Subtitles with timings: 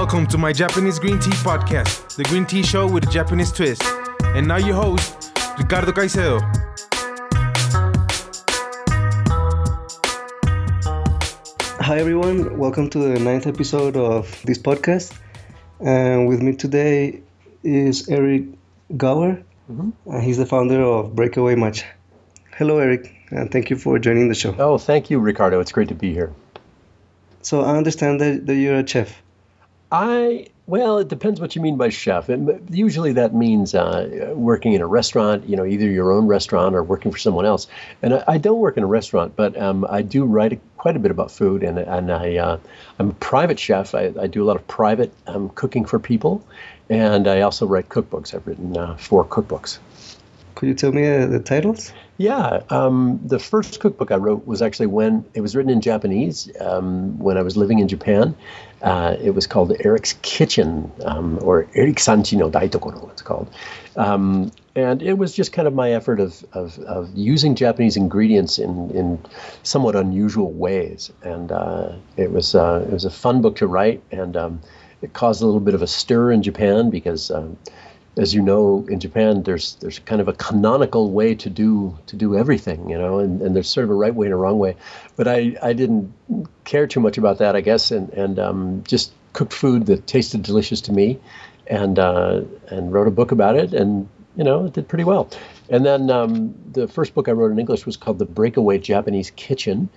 [0.00, 3.82] Welcome to my Japanese Green Tea podcast, the Green Tea Show with a Japanese twist.
[4.34, 6.40] And now your host, Ricardo Caicedo.
[11.82, 15.14] Hi everyone, welcome to the ninth episode of this podcast.
[15.80, 17.20] And with me today
[17.62, 18.44] is Eric
[18.96, 19.42] Gower.
[20.10, 21.84] Uh, he's the founder of Breakaway Matcha.
[22.56, 24.56] Hello, Eric, and thank you for joining the show.
[24.58, 25.60] Oh, thank you, Ricardo.
[25.60, 26.32] It's great to be here.
[27.42, 29.14] So I understand that, that you're a chef.
[29.92, 32.30] I well, it depends what you mean by chef.
[32.70, 35.48] Usually, that means uh, working in a restaurant.
[35.48, 37.66] You know, either your own restaurant or working for someone else.
[38.02, 40.94] And I, I don't work in a restaurant, but um, I do write a, quite
[40.94, 42.58] a bit about food, and and I uh,
[43.00, 43.96] I'm a private chef.
[43.96, 46.46] I, I do a lot of private um, cooking for people,
[46.88, 48.32] and I also write cookbooks.
[48.32, 49.78] I've written uh, four cookbooks.
[50.54, 51.92] Could you tell me uh, the titles?
[52.20, 56.50] Yeah, um, the first cookbook I wrote was actually when it was written in Japanese
[56.60, 58.36] um, when I was living in Japan.
[58.82, 63.48] Uh, it was called Eric's Kitchen, um, or Eric Sanchi no Daitokoro, it's called.
[63.96, 68.58] Um, and it was just kind of my effort of, of, of using Japanese ingredients
[68.58, 69.18] in, in
[69.62, 71.10] somewhat unusual ways.
[71.22, 74.60] And uh, it, was, uh, it was a fun book to write, and um,
[75.00, 77.56] it caused a little bit of a stir in Japan because um,
[78.20, 82.16] as you know, in Japan, there's there's kind of a canonical way to do to
[82.16, 84.58] do everything, you know, and, and there's sort of a right way and a wrong
[84.58, 84.76] way.
[85.16, 86.12] But I, I didn't
[86.64, 90.42] care too much about that, I guess, and and um, just cooked food that tasted
[90.42, 91.18] delicious to me,
[91.66, 95.30] and uh, and wrote a book about it, and you know, it did pretty well.
[95.70, 99.30] And then um, the first book I wrote in English was called The Breakaway Japanese
[99.30, 99.88] Kitchen,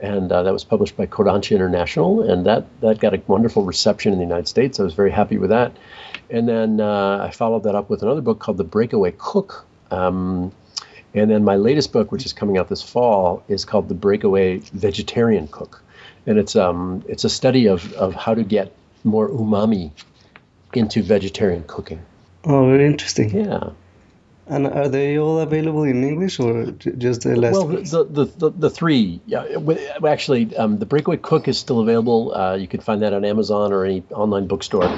[0.00, 4.12] and uh, that was published by Kodansha International, and that that got a wonderful reception
[4.12, 4.80] in the United States.
[4.80, 5.76] I was very happy with that.
[6.30, 9.64] And then uh, I followed that up with another book called The Breakaway Cook.
[9.90, 10.52] Um,
[11.14, 14.58] and then my latest book, which is coming out this fall, is called The Breakaway
[14.58, 15.82] Vegetarian Cook.
[16.26, 18.72] And it's um it's a study of, of how to get
[19.04, 19.92] more umami
[20.74, 22.02] into vegetarian cooking.
[22.44, 23.30] Oh, very interesting.
[23.30, 23.70] Yeah.
[24.48, 27.52] And are they all available in English or just the last?
[27.52, 29.44] Well, the, the, the, the three, yeah,
[30.06, 32.34] actually, um, the Breakaway Cook is still available.
[32.34, 34.90] Uh, you can find that on Amazon or any online bookstore.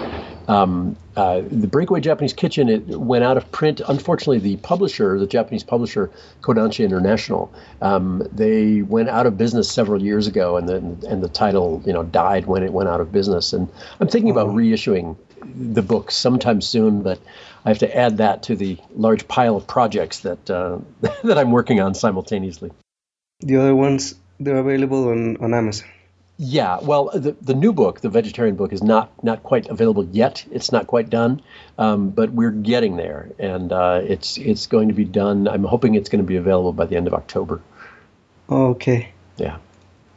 [0.48, 3.80] Um, uh, the Breakaway Japanese Kitchen it went out of print.
[3.86, 6.10] Unfortunately, the publisher, the Japanese publisher,
[6.42, 10.76] Kodansha International, um, they went out of business several years ago, and the
[11.08, 13.52] and the title, you know, died when it went out of business.
[13.52, 13.68] And
[14.00, 17.20] I'm thinking about reissuing the book sometime soon, but
[17.64, 20.78] I have to add that to the large pile of projects that uh,
[21.24, 22.70] that I'm working on simultaneously.
[23.40, 25.88] the other ones, they're available on, on Amazon.
[26.42, 30.46] Yeah, well, the, the new book, the vegetarian book, is not not quite available yet.
[30.50, 31.42] It's not quite done,
[31.76, 35.46] um, but we're getting there, and uh, it's it's going to be done.
[35.46, 37.60] I'm hoping it's going to be available by the end of October.
[38.48, 39.12] Okay.
[39.36, 39.58] Yeah.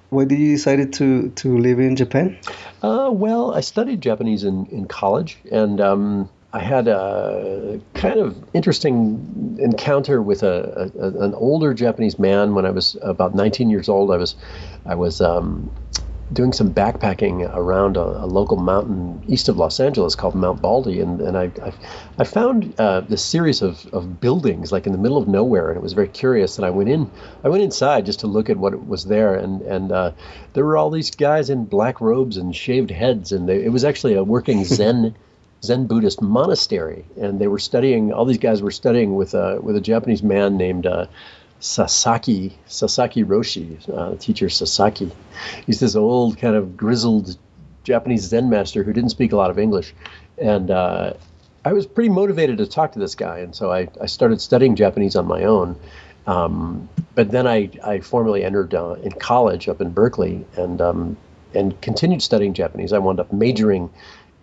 [0.09, 2.37] Why did you decide to, to live in Japan?
[2.83, 8.37] Uh, well, I studied Japanese in, in college, and um, I had a kind of
[8.53, 13.89] interesting encounter with a, a, an older Japanese man when I was about 19 years
[13.89, 14.11] old.
[14.11, 14.35] I was
[14.85, 15.71] I was um,
[16.31, 20.99] doing some backpacking around a, a, local mountain east of Los Angeles called Mount Baldy,
[20.99, 21.73] and, and I, I,
[22.19, 25.77] I found uh, this series of, of buildings like in the middle of nowhere, and
[25.77, 26.57] it was very curious.
[26.57, 27.09] And I went in,
[27.43, 30.11] I went inside just to look at what was there, and and uh,
[30.53, 33.83] there were all these guys in black robes and shaved heads, and they, it was
[33.83, 35.15] actually a working Zen.
[35.63, 38.11] Zen Buddhist monastery, and they were studying.
[38.11, 41.07] All these guys were studying with a with a Japanese man named uh,
[41.59, 45.11] Sasaki Sasaki Roshi, uh, teacher Sasaki.
[45.65, 47.37] He's this old kind of grizzled
[47.83, 49.93] Japanese Zen master who didn't speak a lot of English,
[50.37, 51.13] and uh,
[51.63, 54.75] I was pretty motivated to talk to this guy, and so I, I started studying
[54.75, 55.77] Japanese on my own.
[56.27, 61.17] Um, but then I, I formally entered uh, in college up in Berkeley and um,
[61.53, 62.91] and continued studying Japanese.
[62.91, 63.89] I wound up majoring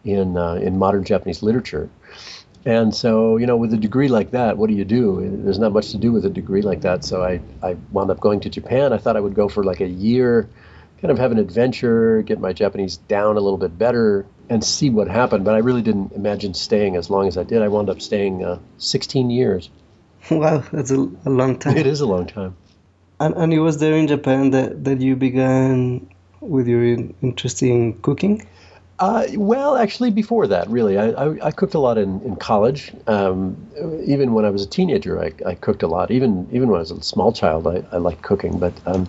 [0.04, 1.90] in uh, in modern Japanese literature.
[2.64, 5.40] And so, you know, with a degree like that, what do you do?
[5.44, 7.04] There's not much to do with a degree like that.
[7.04, 8.92] So I, I wound up going to Japan.
[8.92, 10.46] I thought I would go for like a year,
[11.00, 14.90] kind of have an adventure, get my Japanese down a little bit better, and see
[14.90, 15.46] what happened.
[15.46, 17.62] But I really didn't imagine staying as long as I did.
[17.62, 19.70] I wound up staying uh, 16 years.
[20.30, 21.78] Wow, that's a, a long time.
[21.78, 22.54] It is a long time.
[23.18, 26.10] And, and it was there in Japan that, that you began
[26.40, 28.46] with your in, interest in cooking?
[29.00, 32.92] Uh, well, actually, before that, really, I, I, I cooked a lot in, in college.
[33.06, 33.56] Um,
[34.04, 36.10] even when I was a teenager, I, I cooked a lot.
[36.10, 38.58] Even even when I was a small child, I, I liked cooking.
[38.58, 39.08] But um,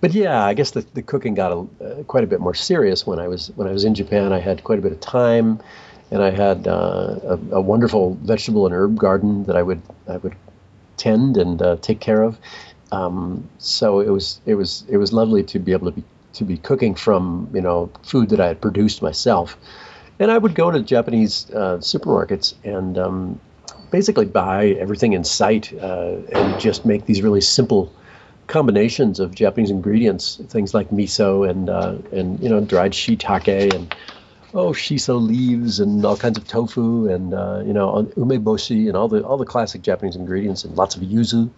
[0.00, 3.04] but yeah, I guess the, the cooking got a, uh, quite a bit more serious
[3.04, 4.32] when I was when I was in Japan.
[4.32, 5.60] I had quite a bit of time,
[6.12, 10.18] and I had uh, a, a, wonderful vegetable and herb garden that I would I
[10.18, 10.36] would
[10.96, 12.38] tend and uh, take care of.
[12.92, 16.04] Um, so it was it was it was lovely to be able to be
[16.34, 19.56] to be cooking from you know food that I had produced myself,
[20.18, 23.40] And I would go to Japanese uh, supermarkets and um,
[23.90, 27.92] basically buy everything in sight uh, and just make these really simple
[28.46, 33.94] combinations of Japanese ingredients, things like miso and uh, and you know dried shiitake and
[34.52, 39.08] oh shiso leaves and all kinds of tofu and uh, you know umeboshi and all
[39.08, 41.50] the all the classic Japanese ingredients and lots of yuzu.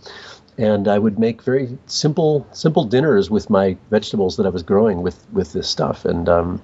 [0.59, 5.03] And I would make very simple simple dinners with my vegetables that I was growing
[5.03, 6.29] with with this stuff and.
[6.29, 6.63] Um,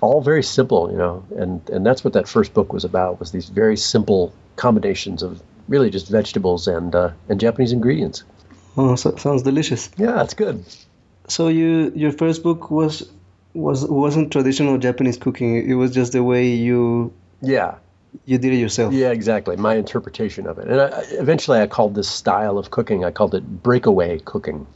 [0.00, 3.32] all very simple, you know, and and that's what that first book was about was
[3.32, 8.24] these very simple combinations of really just vegetables and uh, and Japanese ingredients.
[8.76, 9.90] Oh, so, sounds delicious.
[9.96, 10.64] Yeah, it's good.
[11.28, 13.08] So you your first book was
[13.54, 15.68] was wasn't traditional Japanese cooking.
[15.68, 17.12] It was just the way you
[17.42, 17.76] yeah
[18.24, 18.92] you did it yourself.
[18.92, 19.56] Yeah, exactly.
[19.56, 20.68] My interpretation of it.
[20.68, 23.04] And I, eventually, I called this style of cooking.
[23.04, 24.66] I called it breakaway cooking,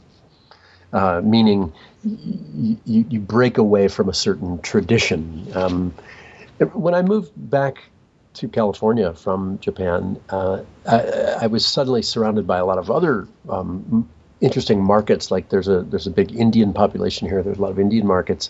[0.91, 5.47] uh, meaning you, you break away from a certain tradition.
[5.53, 5.93] Um,
[6.73, 7.83] when I moved back
[8.35, 10.99] to California from Japan, uh, I,
[11.41, 14.09] I, was suddenly surrounded by a lot of other um,
[14.41, 15.31] interesting markets.
[15.31, 17.43] Like there's a there's a big Indian population here.
[17.43, 18.49] There's a lot of Indian markets,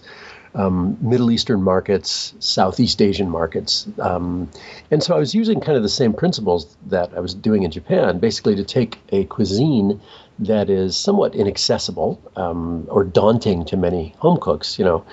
[0.55, 4.49] um, Middle Eastern markets, Southeast Asian markets, um,
[4.91, 7.71] and so I was using kind of the same principles that I was doing in
[7.71, 10.01] Japan, basically to take a cuisine
[10.39, 14.77] that is somewhat inaccessible um, or daunting to many home cooks.
[14.77, 15.05] You know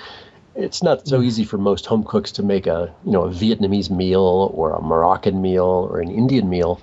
[0.54, 3.90] it's not so easy for most home cooks to make a you know a Vietnamese
[3.90, 6.80] meal or a Moroccan meal or an Indian meal.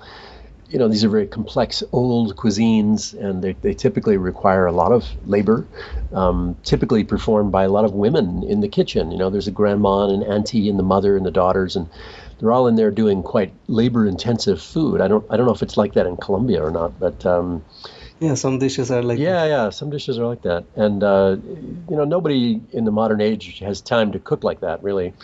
[0.70, 4.92] You know these are very complex old cuisines, and they, they typically require a lot
[4.92, 5.66] of labor,
[6.12, 9.10] um, typically performed by a lot of women in the kitchen.
[9.10, 11.88] You know there's a grandma and an auntie and the mother and the daughters, and
[12.38, 15.00] they're all in there doing quite labor intensive food.
[15.00, 17.64] I don't I don't know if it's like that in Colombia or not, but um,
[18.20, 19.48] yeah, some dishes are like yeah, that.
[19.48, 19.70] yeah.
[19.70, 21.36] Some dishes are like that, and uh,
[21.88, 24.82] you know, nobody in the modern age has time to cook like that.
[24.82, 25.14] Really,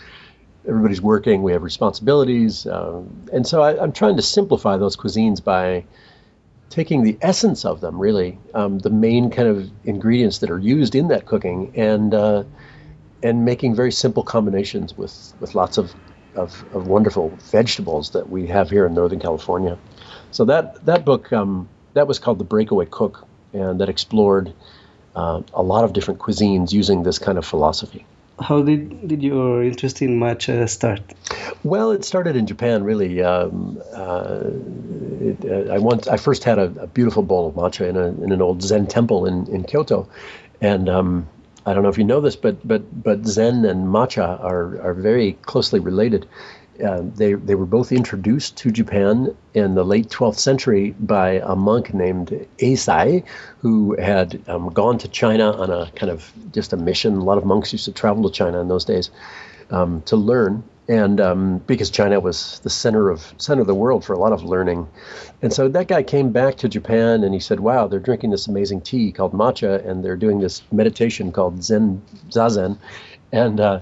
[0.69, 1.43] everybody's working.
[1.43, 5.84] We have responsibilities, um, and so I, am trying to simplify those cuisines by
[6.70, 10.94] taking the essence of them, really, um, the main kind of ingredients that are used
[10.94, 12.44] in that cooking, and uh,
[13.22, 15.94] and making very simple combinations with with lots of,
[16.34, 19.78] of, of wonderful vegetables that we have here in Northern California.
[20.31, 21.32] So that that book.
[21.32, 24.52] Um, that was called the Breakaway Cook, and that explored
[25.17, 28.05] uh, a lot of different cuisines using this kind of philosophy.
[28.40, 31.00] How did, did your interest in matcha start?
[31.62, 33.22] Well, it started in Japan, really.
[33.22, 34.40] Um, uh,
[35.20, 38.06] it, uh, I once I first had a, a, beautiful bowl of matcha in, a,
[38.06, 40.08] in an old Zen temple in, in Kyoto,
[40.60, 41.28] and um,
[41.64, 44.94] I don't know if you know this, but but but Zen and matcha are are
[44.94, 46.26] very closely related.
[46.82, 51.54] Uh, they they were both introduced to Japan in the late 12th century by a
[51.54, 53.24] monk named Eisai,
[53.58, 57.14] who had um, gone to China on a kind of just a mission.
[57.14, 59.10] A lot of monks used to travel to China in those days
[59.70, 64.04] um, to learn, and um, because China was the center of center of the world
[64.04, 64.88] for a lot of learning,
[65.42, 68.48] and so that guy came back to Japan and he said, "Wow, they're drinking this
[68.48, 72.78] amazing tea called matcha, and they're doing this meditation called Zen Zazen."
[73.32, 73.80] And uh,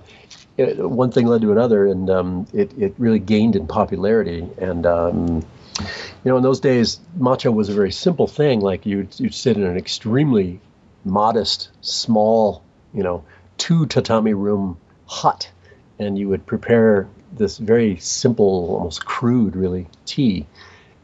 [0.56, 4.46] it, one thing led to another, and um, it it really gained in popularity.
[4.58, 5.46] And um,
[5.78, 8.60] you know, in those days, matcha was a very simple thing.
[8.60, 10.60] Like you'd you'd sit in an extremely
[11.04, 13.25] modest, small, you know,
[13.59, 15.50] two tatami room hut,
[15.99, 20.47] and you would prepare this very simple, almost crude, really tea.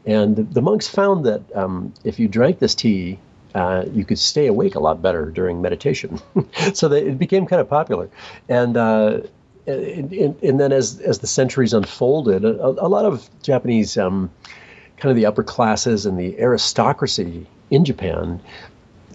[0.05, 3.19] And the, the monks found that um, if you drank this tea,
[3.53, 6.19] uh, you could stay awake a lot better during meditation.
[6.73, 8.09] so that it became kind of popular.
[8.47, 9.21] And uh,
[9.67, 14.31] and, and, then as as the centuries unfolded, a, a lot of Japanese um,
[14.97, 18.41] kind of the upper classes and the aristocracy in Japan.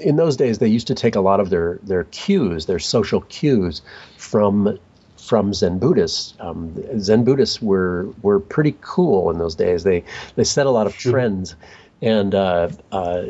[0.01, 3.21] In those days, they used to take a lot of their their cues, their social
[3.23, 3.83] cues,
[4.17, 4.79] from
[5.17, 6.35] from Zen Buddhists.
[6.41, 9.85] Um, Zen Buddhists were were pretty cool in those days.
[9.85, 10.05] They
[10.37, 11.57] they set a lot of trends,
[12.03, 13.25] and uh, uh,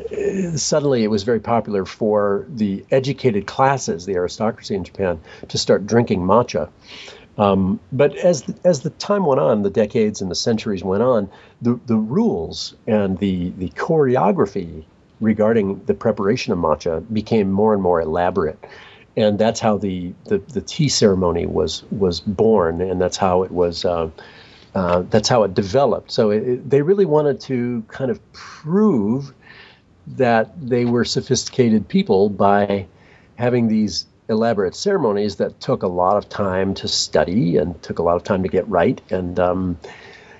[0.56, 5.86] suddenly it was very popular for the educated classes, the aristocracy in Japan, to start
[5.86, 6.68] drinking matcha.
[7.36, 11.02] Um, but as the, as the time went on, the decades and the centuries went
[11.02, 11.28] on,
[11.62, 14.84] the, the rules and the, the choreography
[15.20, 18.58] regarding the preparation of matcha became more and more elaborate.
[19.16, 23.52] And that's how the, the, the tea ceremony was was born, and that's how it
[23.52, 24.10] was uh,
[24.74, 26.10] uh, that's how it developed.
[26.10, 29.32] So it, it, they really wanted to kind of prove
[30.06, 32.86] that they were sophisticated people by
[33.36, 38.02] having these elaborate ceremonies that took a lot of time to study and took a
[38.02, 39.00] lot of time to get right.
[39.10, 39.78] And, um,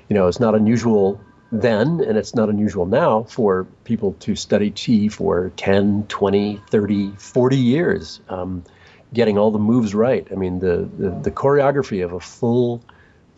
[0.09, 1.21] you know, it's not unusual
[1.53, 7.11] then, and it's not unusual now for people to study tea for 10, 20, 30,
[7.17, 8.21] 40 years.
[8.29, 8.65] Um,
[9.13, 10.27] getting all the moves right.
[10.33, 12.83] I mean, the, the, the choreography of a full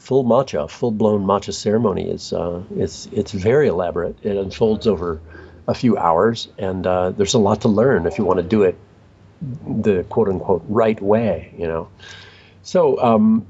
[0.07, 4.17] full matcha, full blown matcha ceremony is uh, it's it's very elaborate.
[4.23, 5.21] It unfolds over
[5.67, 8.63] a few hours, and uh, there's a lot to learn if you want to do
[8.63, 8.77] it
[9.67, 11.53] the quote unquote right way.
[11.59, 11.89] You know,
[12.63, 13.47] so um,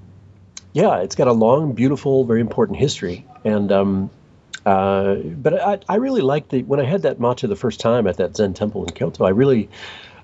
[0.72, 4.10] yeah, it's got a long, beautiful, very important history, and um,
[4.64, 8.06] uh, but I, I really liked the when I had that matcha the first time
[8.06, 9.26] at that Zen temple in Kyoto.
[9.26, 9.68] I really,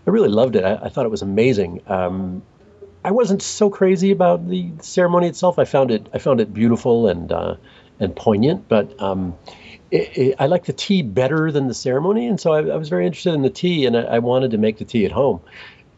[0.07, 0.65] I really loved it.
[0.65, 1.83] I, I thought it was amazing.
[1.89, 2.43] Um,
[3.05, 5.59] I wasn't so crazy about the ceremony itself.
[5.59, 7.57] I found it I found it beautiful and uh,
[7.99, 9.37] and poignant, but um,
[9.91, 12.89] it, it, I like the tea better than the ceremony, and so I, I was
[12.89, 15.41] very interested in the tea, and I, I, wanted to make the tea at home.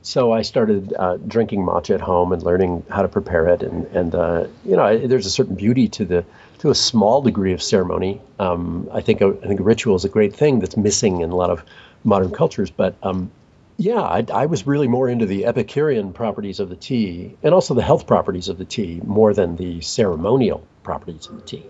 [0.03, 3.87] So I started uh, drinking matcha at home and learning how to prepare it, and
[3.87, 6.25] and uh, you know there's a certain beauty to the
[6.59, 8.21] to a small degree of ceremony.
[8.39, 11.31] Um, I think a, I think a ritual is a great thing that's missing in
[11.31, 11.63] a lot of
[12.03, 12.71] modern cultures.
[12.71, 13.31] But um,
[13.77, 17.75] yeah, I, I, was really more into the Epicurean properties of the tea and also
[17.75, 21.67] the health properties of the tea more than the ceremonial properties of the tea.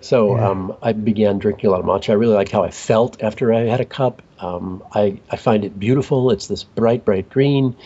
[0.00, 0.48] So yeah.
[0.48, 2.10] um, I began drinking a lot of matcha.
[2.10, 4.22] I really like how I felt after I had a cup.
[4.40, 6.32] Um, I, I find it beautiful.
[6.32, 7.76] It's this bright, bright green.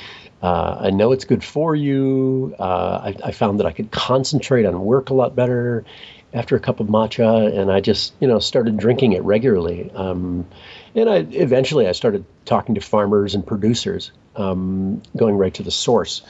[0.43, 2.55] Uh, I know it's good for you.
[2.59, 5.85] Uh, I, I, found that I could concentrate on work a lot better
[6.33, 9.91] after a cup of matcha, and I just you know started drinking it regularly.
[9.95, 10.47] Um,
[10.95, 15.71] and I eventually I started talking to farmers and producers, um, going right to the
[15.71, 16.23] source.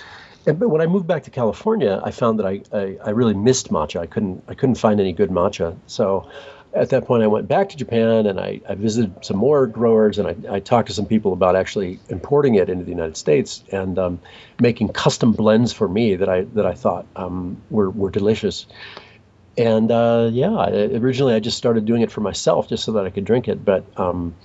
[0.47, 3.35] And, but when I moved back to California, I found that I, I, I really
[3.35, 4.01] missed matcha.
[4.01, 5.77] I couldn't I couldn't find any good matcha.
[5.87, 6.29] So
[6.75, 10.19] at that point, I went back to Japan and I, I visited some more growers
[10.19, 13.65] and I, I, talked to some people about actually importing it into the United States
[13.73, 14.21] and um,
[14.61, 18.67] making custom blends for me that I that I thought um, were were delicious
[19.59, 23.11] and uh, yeah, originally I just started doing it for myself just so that I
[23.11, 23.65] could drink it.
[23.65, 24.37] But um,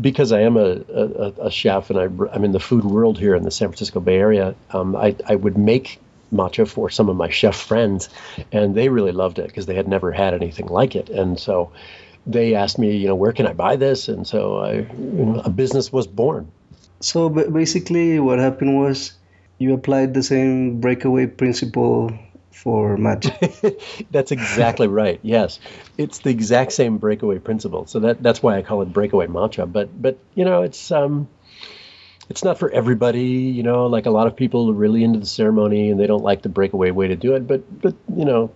[0.00, 3.34] because I am a, a, a chef and I, am in the food world here
[3.34, 6.00] in the San Francisco Bay Area, um, I, I would make
[6.32, 8.08] matcha for some of my chef friends,
[8.52, 11.10] and they really loved it because they had never had anything like it.
[11.10, 11.72] And so
[12.26, 14.08] they asked me, you know, where can I buy this?
[14.08, 14.86] And so I, you
[15.24, 16.50] know, a business was born.
[17.00, 19.14] So basically, what happened was
[19.58, 22.10] you applied the same breakaway principle
[22.54, 24.06] for matcha.
[24.10, 25.18] that's exactly right.
[25.22, 25.58] Yes,
[25.98, 27.86] it's the exact same breakaway principle.
[27.86, 29.70] So that that's why I call it breakaway matcha.
[29.70, 31.28] But but you know it's um
[32.30, 33.22] it's not for everybody.
[33.22, 36.22] You know, like a lot of people are really into the ceremony and they don't
[36.22, 37.46] like the breakaway way to do it.
[37.46, 38.52] But but you know,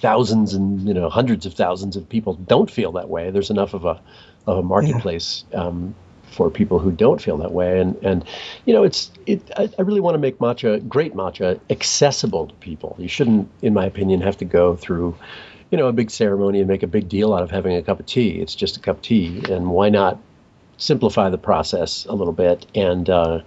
[0.00, 3.30] thousands and you know hundreds of thousands of people don't feel that way.
[3.30, 4.00] There's enough of a
[4.46, 5.64] of a marketplace yeah.
[5.66, 5.94] um,
[6.32, 7.80] for people who don't feel that way.
[7.80, 8.24] And and
[8.64, 9.50] you know, it's it.
[9.56, 12.96] I, I, really want to make matcha, great matcha, accessible to people.
[12.98, 15.16] You shouldn't, in my opinion, have to go through,
[15.70, 18.00] you know, a big ceremony and make a big deal out of having a cup
[18.00, 18.40] of tea.
[18.40, 20.18] It's just a cup of tea, and why not
[20.78, 23.40] simplify the process a little bit and uh,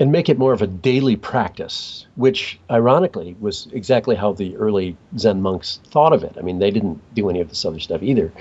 [0.00, 4.96] and make it more of a daily practice, which ironically was exactly how the early
[5.18, 6.36] Zen monks thought of it.
[6.38, 8.32] I mean, they didn't do any of this other stuff either.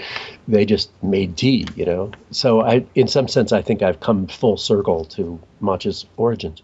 [0.47, 2.11] They just made tea, you know.
[2.31, 6.63] So I, in some sense, I think I've come full circle to matcha's origins.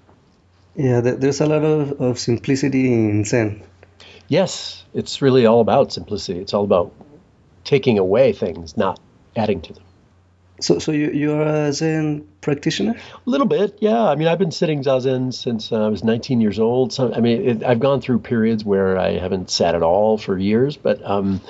[0.76, 3.64] Yeah, there's a lot of, of simplicity in Zen.
[4.30, 6.40] Yes, it's really all about simplicity.
[6.40, 6.94] It's all about
[7.66, 9.00] taking away things, not
[9.36, 9.84] adding to them.
[10.60, 12.92] So, so you, you're a Zen practitioner?
[12.94, 14.04] A little bit, yeah.
[14.04, 16.94] I mean, I've been sitting zazen since uh, I was 19 years old.
[16.94, 20.38] So, I mean, it, I've gone through periods where I haven't sat at all for
[20.38, 21.42] years, but um,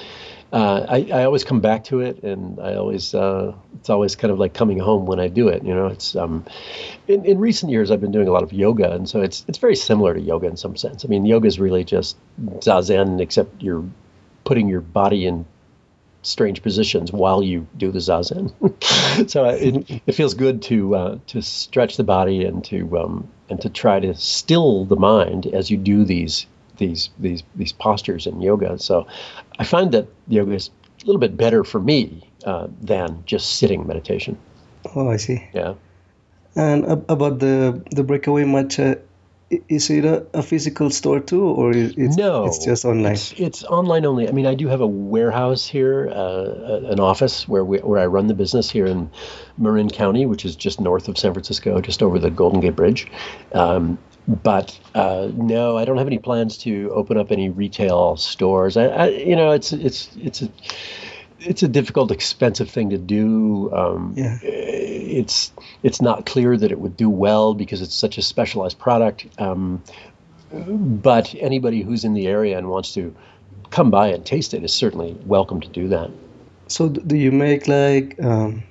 [0.56, 4.32] uh, I, I always come back to it, and I always uh, it's always kind
[4.32, 5.64] of like coming home when I do it.
[5.64, 6.46] You know, it's um,
[7.08, 9.58] in, in recent years I've been doing a lot of yoga, and so it's it's
[9.58, 11.04] very similar to yoga in some sense.
[11.04, 13.84] I mean, yoga is really just zazen, except you're
[14.46, 15.46] putting your body in
[16.26, 18.52] strange positions while you do the zazen.
[19.30, 23.62] so it, it feels good to uh, to stretch the body and to um, and
[23.62, 26.46] to try to still the mind as you do these
[26.78, 28.80] these these these postures in yoga.
[28.80, 29.08] So
[29.58, 30.70] I find that yoga is
[31.04, 34.38] a little bit better for me uh, than just sitting meditation.
[34.96, 35.48] Oh, I see.
[35.54, 35.76] Yeah.
[36.56, 39.02] And about the the breakaway matcha,
[39.68, 43.14] is it a, a, physical store too, or it's, no, it's just online?
[43.14, 44.28] It's, it's, online only.
[44.28, 48.06] I mean, I do have a warehouse here, uh, an office where we, where I
[48.06, 49.10] run the business here in
[49.58, 53.08] Marin County, which is just north of San Francisco, just over the Golden Gate Bridge.
[53.54, 53.98] Um,
[54.28, 58.78] but uh, no, I don't have any plans to open up any retail stores.
[58.78, 60.50] I, I you know, it's it's it's a
[61.46, 63.74] it's a difficult, expensive thing to do.
[63.74, 64.40] Um, yeah.
[64.42, 65.52] It's
[65.84, 69.28] it's not clear that it would do well because it's such a specialized product.
[69.40, 69.84] Um,
[70.52, 73.16] but anybody who's in the area and wants to
[73.70, 76.12] come by and taste it is certainly welcome to do that.
[76.68, 78.64] So, do you make like um,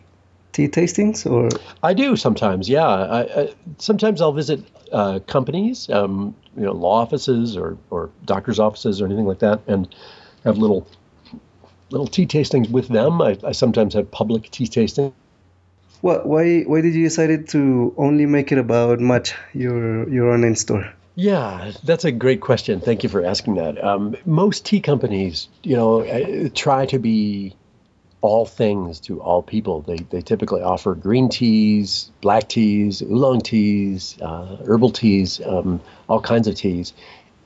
[0.53, 1.49] tea tastings, or
[1.83, 2.69] I do sometimes.
[2.69, 8.11] Yeah, I, I, sometimes I'll visit uh, companies, um, you know, law offices or or
[8.25, 9.95] doctors' offices or anything like that, and
[10.45, 10.87] have little
[11.95, 13.23] little tea tastings with them.
[13.23, 15.13] I, I sometimes have public tea tastings.
[16.01, 16.27] What?
[16.27, 16.63] Why?
[16.63, 20.93] Why did you decided to only make it about matcha, your your online store?
[21.17, 22.81] Yeah, that's a great question.
[22.81, 23.83] Thank you for asking that.
[23.83, 27.55] Um, most tea companies, you know, uh, try to be
[28.21, 29.83] all things to all people.
[29.83, 36.21] They, they typically offer green teas, black teas, oolong teas, uh, herbal teas, um, all
[36.21, 36.95] kinds of teas.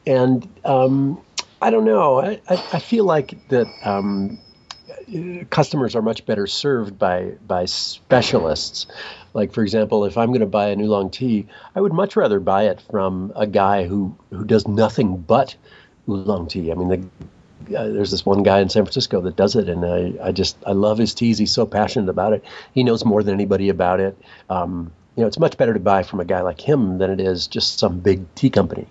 [0.06, 1.20] And um,
[1.60, 4.38] I don't know, I, I, I feel like that um,
[5.50, 8.86] customers are much better served by, by specialists.
[9.34, 12.40] Like, for example, if I'm going to buy an oolong tea, I would much rather
[12.40, 15.56] buy it from a guy who, who does nothing but
[16.08, 16.70] oolong tea.
[16.70, 17.08] I mean, the
[17.76, 20.56] uh, there's this one guy in San Francisco that does it, and I, I just
[20.66, 21.38] I love his teas.
[21.38, 22.44] He's so passionate about it.
[22.72, 24.16] He knows more than anybody about it.
[24.48, 27.20] Um, you know, it's much better to buy from a guy like him than it
[27.20, 28.86] is just some big tea company.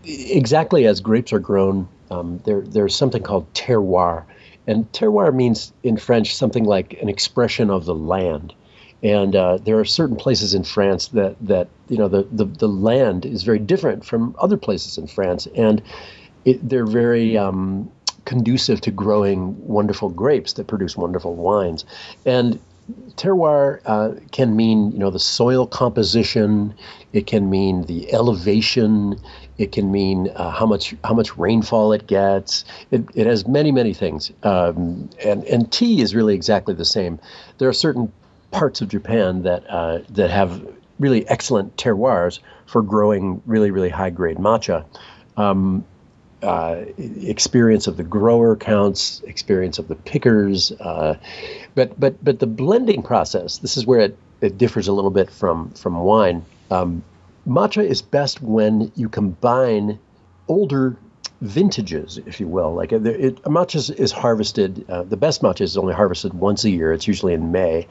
[0.05, 4.25] exactly as grapes are grown, um, there there's something called terroir,
[4.67, 8.55] and terroir means in French something like an expression of the land.
[9.03, 12.69] And uh, there are certain places in France that that you know the, the the
[12.69, 15.83] land is very different from other places in France, and
[16.45, 17.91] it, they're very um,
[18.25, 21.85] conducive to growing wonderful grapes that produce wonderful wines.
[22.25, 22.59] And
[23.17, 26.75] terroir uh, can mean you know the soil composition
[27.13, 29.19] it can mean the elevation
[29.59, 32.65] it can mean uh, how much how much rainfall it gets.
[32.91, 37.19] It, it has many many things um, and and tea is really exactly the same.
[37.59, 38.13] There are certain
[38.51, 40.67] parts of Japan that uh, that have
[40.99, 44.85] really excellent terroirs for growing really really high grade matcha.
[45.37, 45.85] Um,
[46.47, 51.19] uh, experience of the grower counts, experience of the pickers, uh,
[51.75, 53.59] but but but the blending process.
[53.59, 56.45] This is where it, it differs a little bit from from wine.
[56.71, 57.03] Um,
[57.47, 59.99] matcha is best when you combine
[60.49, 60.97] older
[61.41, 62.75] vintages, if you will.
[62.75, 64.89] Like it, it matcha is, harvested.
[64.89, 66.93] Uh, the best matcha is only harvested once a year.
[66.93, 67.89] It's usually in May,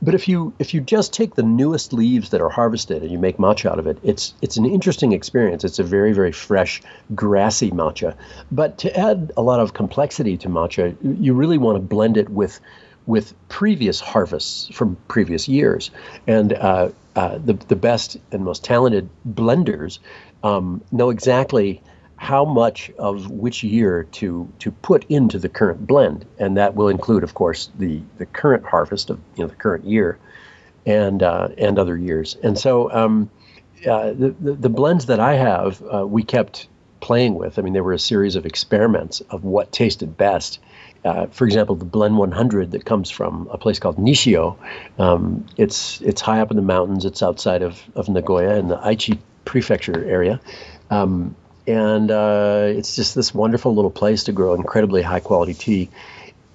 [0.00, 3.18] but if you if you just take the newest leaves that are harvested and you
[3.18, 5.64] make matcha out of it, it's it's an interesting experience.
[5.64, 6.82] It's a very very fresh,
[7.14, 8.16] grassy matcha.
[8.50, 12.28] But to add a lot of complexity to matcha, you really want to blend it
[12.28, 12.60] with
[13.06, 15.90] with previous harvests from previous years.
[16.26, 19.98] And uh, uh, the the best and most talented blenders
[20.44, 21.82] um, know exactly
[22.18, 26.88] how much of which year to to put into the current blend, and that will
[26.88, 30.18] include, of course, the the current harvest of you know the current year,
[30.84, 32.36] and uh, and other years.
[32.42, 33.30] And so um,
[33.86, 36.68] uh, the, the, the blends that I have, uh, we kept
[37.00, 37.58] playing with.
[37.58, 40.58] I mean, there were a series of experiments of what tasted best.
[41.04, 44.56] Uh, for example, the Blend 100 that comes from a place called Nishio.
[44.98, 47.04] Um, it's it's high up in the mountains.
[47.04, 50.40] It's outside of, of Nagoya in the Aichi prefecture area.
[50.90, 51.36] Um,
[51.68, 55.90] and uh, it's just this wonderful little place to grow incredibly high quality tea.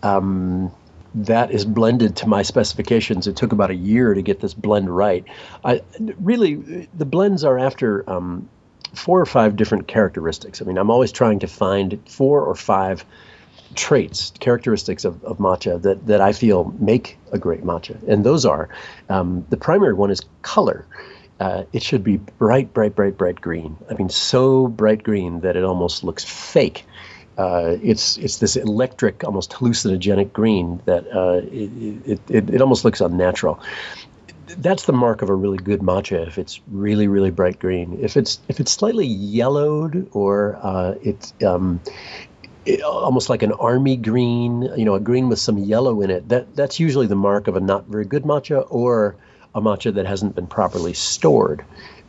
[0.01, 0.71] Um,
[1.15, 3.27] that is blended to my specifications.
[3.27, 5.23] It took about a year to get this blend right.
[5.63, 8.49] I really the blends are after um,
[8.95, 10.61] four or five different characteristics.
[10.61, 13.05] I mean, I'm always trying to find four or five
[13.75, 18.01] traits, characteristics of, of matcha that, that I feel make a great matcha.
[18.07, 18.69] And those are
[19.09, 20.85] um, the primary one is color
[21.43, 23.75] uh, it should be bright, bright, bright, bright green.
[23.89, 26.85] I mean, so bright green that it almost looks fake.
[27.37, 33.01] Uh, it's it's this electric, almost hallucinogenic green that uh, it, it, it almost looks
[33.01, 33.59] unnatural.
[34.57, 36.25] That's the mark of a really good matcha.
[36.25, 41.33] If it's really really bright green, if it's if it's slightly yellowed or uh, it's
[41.45, 41.81] um,
[42.65, 46.29] it, almost like an army green, you know, a green with some yellow in it,
[46.29, 49.17] that that's usually the mark of a not very good matcha or
[49.55, 51.63] a matcha that hasn't been properly stored.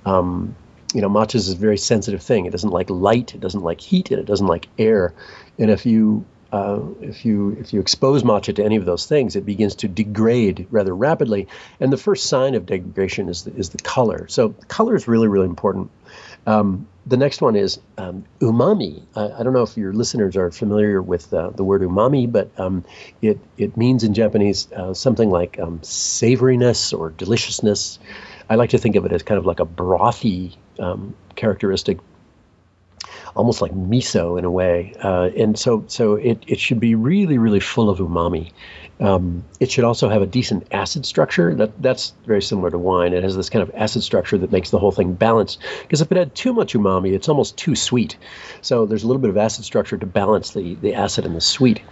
[0.05, 0.57] Um,
[0.93, 2.47] you know, matcha is a very sensitive thing.
[2.47, 5.13] It doesn't like light, it doesn't like heat, and it doesn't like air.
[5.59, 6.25] And if you
[6.55, 9.89] uh, if you if you expose matcha to any of those things, it begins to
[9.89, 11.49] degrade rather rapidly.
[11.81, 14.29] And the first sign of degradation is the, is the color.
[14.29, 15.91] So color is really really important.
[16.47, 19.03] Um, the next one is um, umami.
[19.17, 22.85] I, don't know if your listeners are familiar with uh, the word umami, but um,
[23.21, 27.99] it it means in Japanese uh, something like um, savoriness or deliciousness.
[28.49, 31.99] I like to think of it as kind of like a brothy um, characteristic
[33.35, 34.95] almost like miso in a way.
[35.03, 38.53] Uh, and so, so it, it should be really, really full of umami.
[39.01, 41.55] Um, it should also have a decent acid structure.
[41.55, 43.13] That that's very similar to wine.
[43.13, 45.61] It has this kind of acid structure that makes the whole thing balanced.
[45.83, 48.17] Because if it had too much umami, it's almost too sweet.
[48.63, 51.41] So there's a little bit of acid structure to balance the the acid and the
[51.41, 51.83] sweet.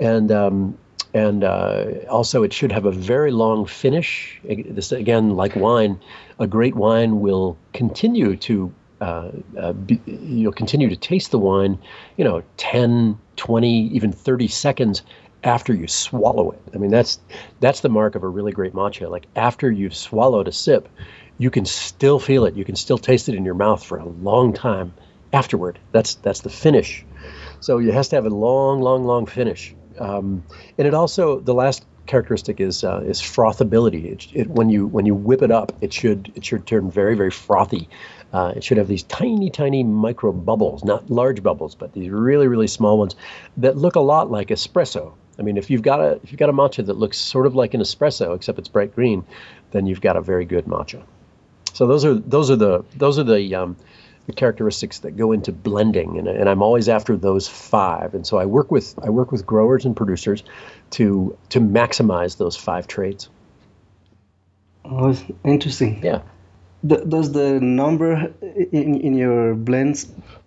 [0.00, 0.78] And um,
[1.12, 4.40] and uh, also it should have a very long finish.
[4.44, 5.98] This again, like wine,
[6.38, 11.78] a great wine will continue to uh, uh, be, you'll continue to taste the wine,
[12.16, 15.02] you know, 10, 20, even 30 seconds
[15.44, 16.62] after you swallow it.
[16.74, 17.20] I mean, that's
[17.60, 19.08] that's the mark of a really great matcha.
[19.08, 20.88] Like after you've swallowed a sip,
[21.38, 22.54] you can still feel it.
[22.54, 24.94] You can still taste it in your mouth for a long time
[25.32, 25.78] afterward.
[25.92, 27.04] That's that's the finish.
[27.60, 29.74] So it has to have a long, long, long finish.
[29.98, 30.44] Um,
[30.78, 34.04] and it also the last characteristic is uh, is frothability.
[34.12, 37.16] It, it, when you when you whip it up, it should it should turn very
[37.16, 37.88] very frothy.
[38.32, 42.48] Uh, it should have these tiny, tiny micro bubbles, not large bubbles, but these really,
[42.48, 43.14] really small ones
[43.56, 45.12] that look a lot like espresso.
[45.38, 47.54] I mean, if you've got a if you've got a matcha that looks sort of
[47.54, 49.24] like an espresso, except it's bright green,
[49.70, 51.02] then you've got a very good matcha.
[51.72, 53.76] So those are those are the those are the um,
[54.26, 58.14] the characteristics that go into blending, and, and I'm always after those five.
[58.14, 60.42] And so I work with I work with growers and producers
[60.90, 63.28] to to maximize those five traits.
[64.84, 66.00] Oh, interesting.
[66.02, 66.22] Yeah
[66.86, 70.06] does the number in, in your blends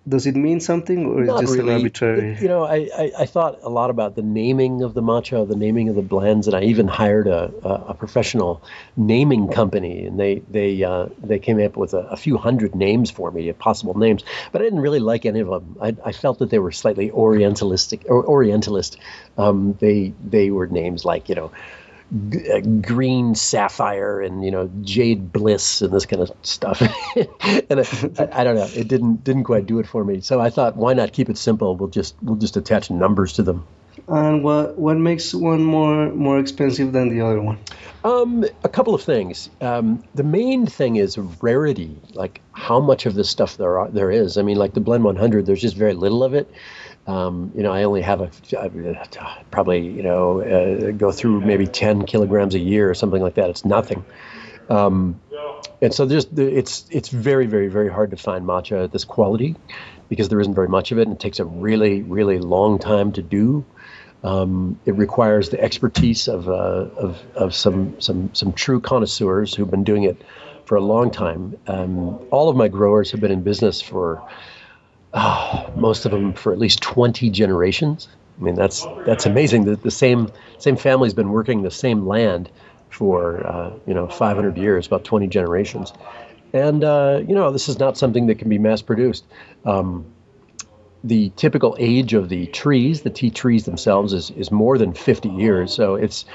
[0.09, 1.69] does it mean something or is it just really.
[1.69, 5.01] an arbitrary you know I, I, I, thought a lot about the naming of the
[5.01, 8.61] matcha the naming of the blends and i even hired a, a, a professional
[8.97, 13.09] naming company and they they uh, they came up with a, a, few hundred names
[13.11, 15.77] for me possible names but i didn't really like any of them.
[15.81, 18.97] I, I felt that they were slightly orientalistic or orientalist.
[19.37, 21.51] Um, they they were names like you know
[22.29, 26.81] g- uh, green sapphire and you know jade bliss and this kind of stuff
[27.15, 30.49] and I, I, don't know it didn't didn't quite do it for me so i
[30.49, 33.65] thought why not keep it simple we'll just we'll just attach numbers to them
[34.07, 37.59] and what what makes one more more expensive than the other one
[38.03, 39.49] um, a couple of things.
[39.59, 44.09] Um, the main thing is rarity, like how much of this stuff there are, there
[44.09, 44.37] is.
[44.37, 46.49] I mean, like the Blend 100, there's just very little of it.
[47.09, 48.29] Um, you know, I only have a
[49.49, 53.49] probably you know uh, go through maybe 10 kilograms a year or something like that.
[53.49, 54.05] It's nothing.
[54.69, 55.19] Um,
[55.81, 59.55] and so there's it's it's very very very hard to find matcha at this quality
[60.07, 63.11] because there isn't very much of it, and it takes a really really long time
[63.13, 63.65] to do.
[64.23, 69.71] Um, it requires the expertise of, uh, of, of some some some true connoisseurs who've
[69.71, 70.21] been doing it
[70.65, 71.57] for a long time.
[71.65, 74.21] Um, all of my growers have been in business for
[75.13, 78.07] oh, most of them for at least 20 generations.
[78.39, 79.65] I mean, that's that's amazing.
[79.65, 82.49] The, the same same family's been working the same land
[82.89, 85.93] for uh, you know 500 years, about 20 generations,
[86.53, 89.25] and uh, you know this is not something that can be mass produced.
[89.65, 90.13] Um,
[91.03, 95.29] the typical age of the trees, the tea trees themselves, is is more than 50
[95.29, 95.73] years.
[95.73, 96.25] So it's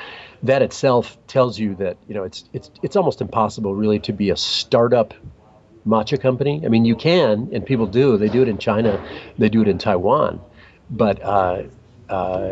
[0.42, 4.30] that itself tells you that you know it's it's it's almost impossible really to be
[4.30, 5.14] a startup
[5.86, 6.62] matcha company.
[6.64, 8.16] I mean, you can, and people do.
[8.16, 9.04] They do it in China,
[9.38, 10.40] they do it in Taiwan,
[10.90, 11.62] but uh,
[12.08, 12.48] uh,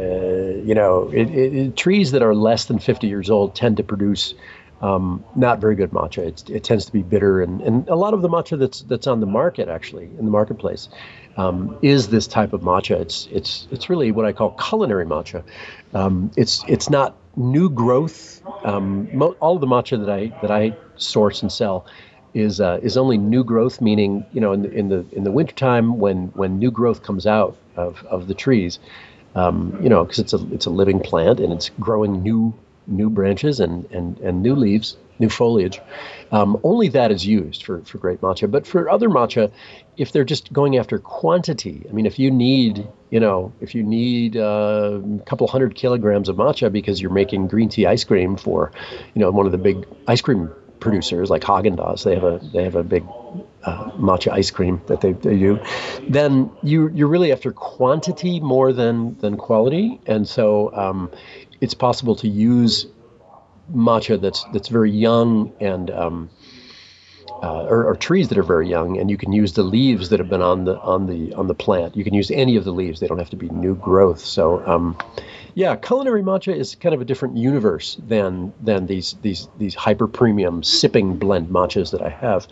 [0.64, 3.82] you know, it, it, it, trees that are less than 50 years old tend to
[3.82, 4.34] produce
[4.80, 6.18] um, not very good matcha.
[6.18, 9.06] It's, it tends to be bitter, and, and a lot of the matcha that's that's
[9.06, 10.88] on the market actually in the marketplace
[11.36, 13.00] um, is this type of matcha.
[13.00, 15.44] It's it's it's really what I call culinary matcha.
[15.94, 18.42] Um, it's it's not new growth.
[18.64, 21.86] Um, mo- all of the matcha that I that I source and sell
[22.34, 25.32] is uh, is only new growth, meaning you know in the in the in the
[25.32, 28.78] wintertime when when new growth comes out of, of the trees,
[29.34, 32.54] um, you know because it's a it's a living plant and it's growing new
[32.86, 35.80] new branches and and, and new leaves, new foliage.
[36.30, 38.50] Um, only that is used for for great matcha.
[38.50, 39.52] But for other matcha,
[39.98, 43.82] if they're just going after quantity, I mean, if you need you know if you
[43.82, 48.36] need uh, a couple hundred kilograms of matcha because you're making green tea ice cream
[48.36, 48.72] for
[49.14, 50.50] you know one of the big ice cream
[50.82, 53.04] producers like Haagen Dazs, they have a they have a big
[53.64, 55.58] uh, matcha ice cream that they, they do.
[56.08, 61.10] Then you you're really after quantity more than than quality, and so um,
[61.60, 62.86] it's possible to use
[63.72, 66.30] matcha that's that's very young and um,
[67.42, 70.20] uh, or, or, trees that are very young, and you can use the leaves that
[70.20, 71.96] have been on the on the on the plant.
[71.96, 74.20] You can use any of the leaves; they don't have to be new growth.
[74.20, 74.96] So, um,
[75.54, 80.08] yeah, culinary matcha is kind of a different universe than than these these these hyper
[80.08, 82.46] premium sipping blend matchas that I have.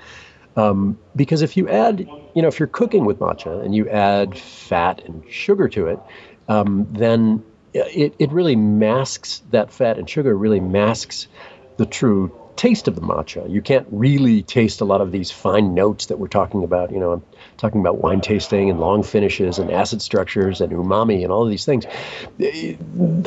[0.57, 2.01] Um, because if you add,
[2.35, 6.01] you know, if you're cooking with matcha and you add fat and sugar to it,
[6.49, 11.29] um, then it, it really masks that fat and sugar really masks
[11.77, 13.49] the true taste of the matcha.
[13.49, 16.91] You can't really taste a lot of these fine notes that we're talking about.
[16.91, 17.23] You know,
[17.61, 21.51] talking about wine tasting and long finishes and acid structures and umami and all of
[21.51, 21.85] these things.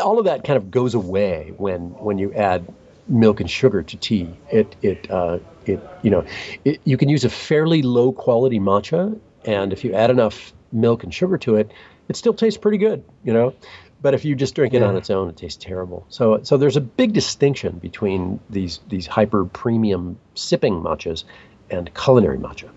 [0.01, 2.67] All of that kind of goes away when when you add
[3.07, 4.29] milk and sugar to tea.
[4.51, 6.25] It it uh, it you know
[6.65, 11.03] it, you can use a fairly low quality matcha, and if you add enough milk
[11.03, 11.71] and sugar to it,
[12.09, 13.03] it still tastes pretty good.
[13.23, 13.53] You know,
[14.01, 14.87] but if you just drink it yeah.
[14.87, 16.05] on its own, it tastes terrible.
[16.09, 21.23] So, so there's a big distinction between these these hyper premium sipping matchas
[21.69, 22.69] and culinary matcha.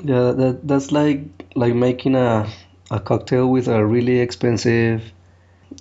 [0.00, 2.48] Yeah, that that's like like making a
[2.90, 5.02] a cocktail with a really expensive,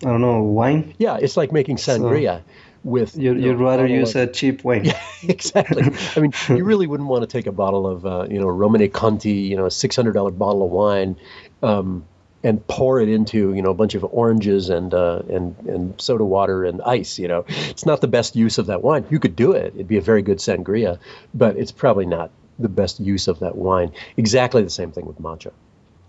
[0.04, 0.96] I don't know, wine.
[0.98, 2.40] Yeah, it's like making sangria.
[2.40, 2.44] So
[2.84, 4.86] with you'd, you would rather use of, a cheap wine.
[4.86, 5.84] Yeah, exactly.
[6.16, 8.92] I mean, you really wouldn't want to take a bottle of uh, you know Romanée
[8.92, 11.18] Conti, you know, a six hundred dollar bottle of wine.
[11.62, 12.06] Um,
[12.44, 16.24] and pour it into you know a bunch of oranges and uh, and and soda
[16.24, 17.20] water and ice.
[17.20, 19.06] You know, it's not the best use of that wine.
[19.10, 21.00] You could do it; it'd be a very good sangria,
[21.34, 23.92] but it's probably not the best use of that wine.
[24.18, 25.52] Exactly the same thing with matcha.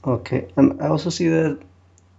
[0.04, 1.58] Okay, and I also see that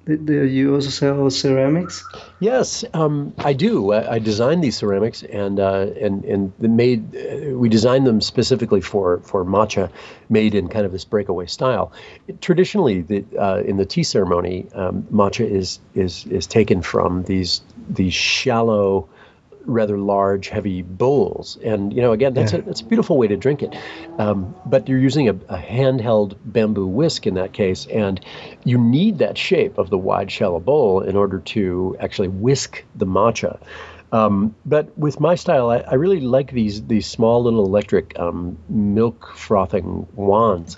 [0.09, 2.03] you also sell ceramics?
[2.39, 3.91] Yes, um, I do.
[3.91, 7.15] I, I designed these ceramics, and uh, and and made.
[7.15, 9.91] Uh, we designed them specifically for for matcha,
[10.29, 11.91] made in kind of this breakaway style.
[12.41, 17.61] Traditionally, the, uh, in the tea ceremony, um, matcha is is is taken from these
[17.89, 19.07] these shallow
[19.65, 21.57] rather large, heavy bowls.
[21.63, 22.59] And you know, again, that's yeah.
[22.59, 23.75] a that's a beautiful way to drink it.
[24.17, 28.23] Um, but you're using a, a, handheld bamboo whisk in that case, and
[28.63, 33.05] you need that shape of the wide, shallow bowl in order to actually whisk the
[33.05, 33.59] matcha.
[34.11, 38.57] Um, but with my style, I, I, really like these these small little electric um,
[38.67, 40.77] milk frothing wands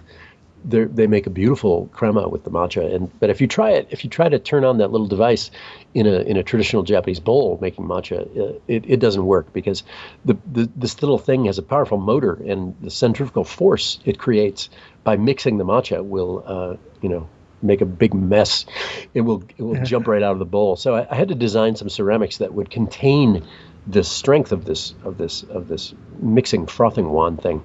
[0.63, 2.93] they make a beautiful crema with the matcha.
[2.93, 5.51] And but if you try it, if you try to turn on that little device
[5.93, 9.83] in a in a traditional Japanese bowl making matcha, uh, it, it doesn't work because
[10.25, 14.69] the, the this little thing has a powerful motor, and the centrifugal force it creates
[15.03, 17.27] by mixing the matcha will uh, you know
[17.63, 18.65] make a big mess.
[19.13, 20.75] It will it will jump right out of the bowl.
[20.75, 23.47] So I, I had to design some ceramics that would contain
[23.87, 27.63] the strength of this of this of this mixing frothing wand thing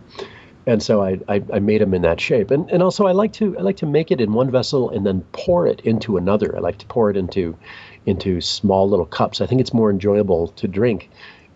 [0.66, 2.50] and so I, I, I, made them in that shape.
[2.50, 5.06] And and also I like to I like to make it in one vessel and
[5.06, 6.56] then pour it into another.
[6.56, 7.56] I like to pour it into
[8.04, 9.40] into small little cups.
[9.40, 11.10] I think it's more enjoyable to drink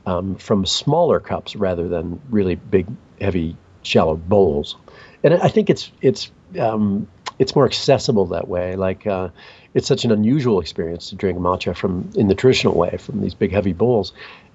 [0.07, 2.87] um, from smaller cups rather than really big,
[3.21, 4.77] heavy, shallow bowls.
[5.25, 8.77] And I think it's it's um, it's more accessible that way.
[8.77, 9.31] Like uh,
[9.75, 13.35] it's such an unusual experience to drink matcha from in the traditional way from these
[13.35, 14.13] big heavy bowls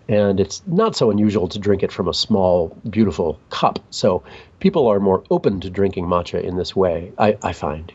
[0.07, 3.79] and it's not so unusual to drink it from a small, beautiful cup.
[3.89, 4.23] So
[4.59, 7.91] people are more open to drinking matcha in this way, I, I find.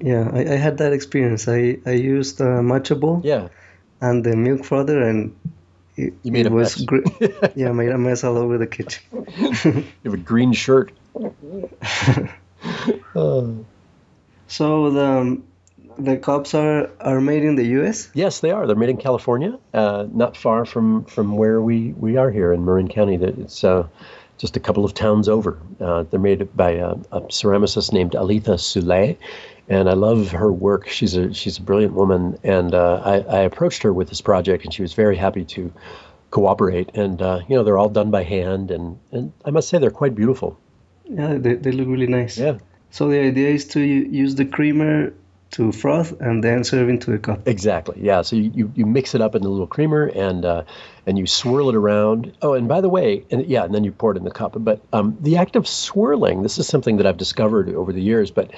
[0.00, 1.46] Yeah, I, I, had that experience.
[1.46, 3.20] I, I used a matcha bowl.
[3.22, 3.48] Yeah.
[4.00, 5.36] And the milk frother, and
[5.96, 6.86] it, you made it a was mess.
[6.86, 9.02] Gr- yeah, made a mess all over the kitchen.
[9.14, 10.92] you have a green shirt.
[14.50, 15.44] So the um,
[15.98, 18.10] the cups are are made in the U.S.
[18.14, 18.66] Yes, they are.
[18.66, 22.64] They're made in California, uh, not far from from where we we are here in
[22.64, 23.16] Marin County.
[23.16, 23.86] It's uh,
[24.38, 25.58] just a couple of towns over.
[25.80, 29.18] Uh, they're made by a, a, ceramicist named Alitha Soule,
[29.68, 30.88] and I love her work.
[30.88, 34.64] She's a she's a brilliant woman, and uh, I, I approached her with this project,
[34.64, 35.72] and she was very happy to
[36.30, 36.90] cooperate.
[36.94, 39.90] And uh, you know, they're all done by hand, and and I must say they're
[39.90, 40.58] quite beautiful.
[41.04, 42.38] Yeah, they they look really nice.
[42.38, 42.58] Yeah.
[42.90, 45.12] So the idea is to use the creamer
[45.52, 47.46] to froth and then serve into a cup.
[47.46, 48.00] Exactly.
[48.00, 48.22] Yeah.
[48.22, 50.62] So you, you, mix it up in a little creamer and uh,
[51.06, 52.32] and you swirl it around.
[52.40, 54.54] Oh, and by the way, and yeah, and then you pour it in the cup.
[54.56, 58.30] But um, the act of swirling, this is something that I've discovered over the years.
[58.30, 58.52] But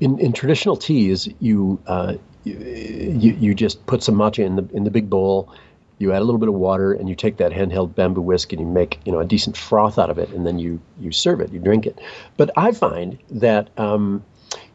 [0.00, 4.84] in, in traditional teas, you, uh, you you just put some matcha in the in
[4.84, 5.52] the big bowl.
[5.98, 8.60] You add a little bit of water, and you take that handheld bamboo whisk, and
[8.60, 11.40] you make you know a decent froth out of it, and then you you serve
[11.40, 11.98] it, you drink it.
[12.38, 14.24] But I find that um,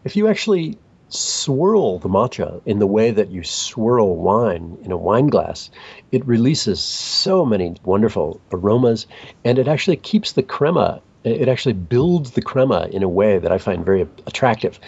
[0.04, 0.78] if you actually
[1.10, 5.70] swirl the matcha in the way that you swirl wine in a wine glass,
[6.12, 9.08] it releases so many wonderful aromas
[9.44, 13.52] and it actually keeps the crema, it actually builds the crema in a way that
[13.52, 14.80] I find very attractive.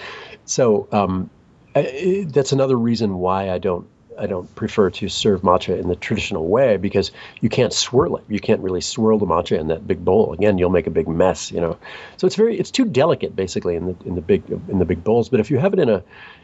[0.45, 1.30] So um,
[1.75, 5.95] I, that's another reason why I don't I don't prefer to serve matcha in the
[5.95, 8.23] traditional way because you can't swirl it.
[8.27, 10.34] You can't really swirl the matcha in that big bowl.
[10.34, 11.77] Again, you'll make a big mess, you know.
[12.17, 15.03] So it's very it's too delicate basically in the in the big in the big
[15.03, 15.30] bowls.
[15.30, 16.03] But if you have it in a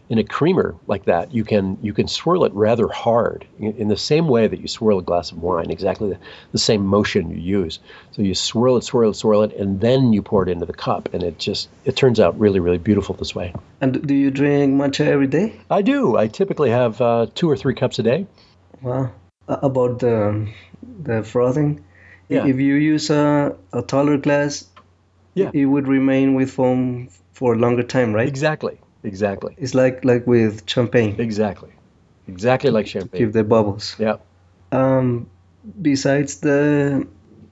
[0.09, 3.97] in a creamer like that, you can you can swirl it rather hard in, the
[3.97, 5.71] same way that you swirl a glass of wine.
[5.71, 6.19] Exactly the,
[6.51, 7.79] the, same motion you use.
[8.11, 10.73] So you swirl it, swirl it, swirl it, and then you pour it into the
[10.73, 13.53] cup, and it just it turns out really really beautiful this way.
[13.79, 15.59] And do you drink matcha every day?
[15.69, 16.17] I do.
[16.17, 18.27] I typically have uh, two or three cups a day.
[18.81, 19.11] Wow.
[19.47, 20.49] Uh, about the
[21.03, 21.83] the frothing,
[22.27, 22.45] yeah.
[22.45, 24.65] if you use a, a taller glass,
[25.33, 25.51] yeah.
[25.53, 28.27] it would remain with foam for a longer time, right?
[28.27, 28.77] Exactly.
[29.03, 29.55] Exactly.
[29.57, 31.19] It's like like with champagne.
[31.19, 31.71] Exactly.
[32.27, 33.19] Exactly like champagne.
[33.19, 33.95] Keep the bubbles.
[33.99, 34.17] Yeah.
[34.71, 35.29] Um,
[35.81, 37.05] besides the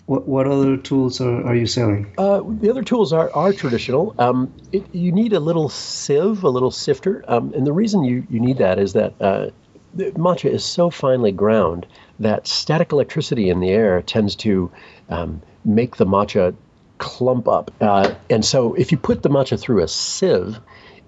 [0.06, 2.14] what, what other tools are, are you selling?
[2.18, 4.16] Uh, the other tools are, are traditional.
[4.18, 7.24] Um, it, you need a little sieve, a little sifter.
[7.28, 9.52] Um, and the reason you, you need that is that uh,
[9.96, 11.86] matcha is so finely ground
[12.20, 14.72] that static electricity in the air tends to
[15.10, 16.56] um, make the matcha
[16.98, 17.72] clump up.
[17.82, 20.60] Uh, and so if you put the matcha through a sieve,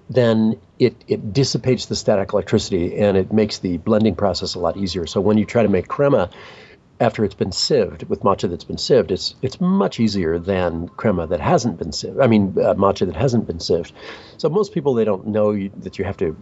[0.10, 4.76] then it, it dissipates the static electricity and it makes the blending process a lot
[4.76, 5.06] easier.
[5.06, 6.30] So when you try to make crema
[7.00, 11.28] after it's been sieved with matcha that's been sieved, it's it's much easier than crema
[11.28, 12.20] that hasn't been sieved.
[12.22, 13.92] I mean, uh, matcha that hasn't been sieved.
[14.38, 16.36] So most people they don't know you, that you have to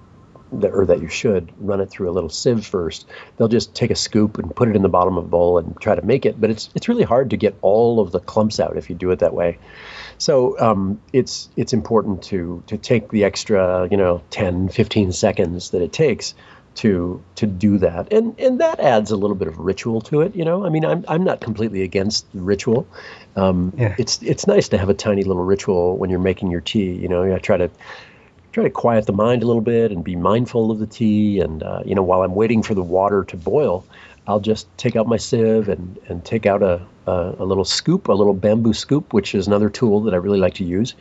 [0.54, 3.08] that, or that you should run it through a little sieve first.
[3.38, 5.80] They'll just take a scoop and put it in the bottom of a bowl and
[5.80, 6.40] try to make it.
[6.40, 9.12] But it's it's really hard to get all of the clumps out if you do
[9.12, 9.58] it that way.
[10.18, 15.72] So um, it's it's important to to take the extra you know 10, 15 seconds
[15.72, 16.36] that it takes
[16.74, 20.36] to to do that, and and that adds a little bit of ritual to it.
[20.36, 22.88] You know, I mean, I'm I'm not completely against ritual.
[23.36, 23.96] Um, yeah.
[23.98, 26.94] It's it's nice to have a tiny little ritual when you're making your tea.
[26.94, 27.70] You know, I try to
[28.52, 31.40] try to quiet the mind a little bit and be mindful of the tea.
[31.40, 33.86] And uh, you know, while I'm waiting for the water to boil,
[34.28, 38.08] I'll just take out my sieve and and take out a, a, a little scoop,
[38.08, 40.96] a little bamboo scoop, which is another tool that I really like to use.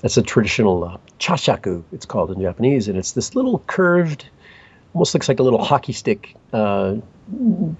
[0.00, 4.26] That's a traditional uh, chashaku, it's called in Japanese, and it's this little curved,
[4.94, 6.96] almost looks like a little hockey stick uh,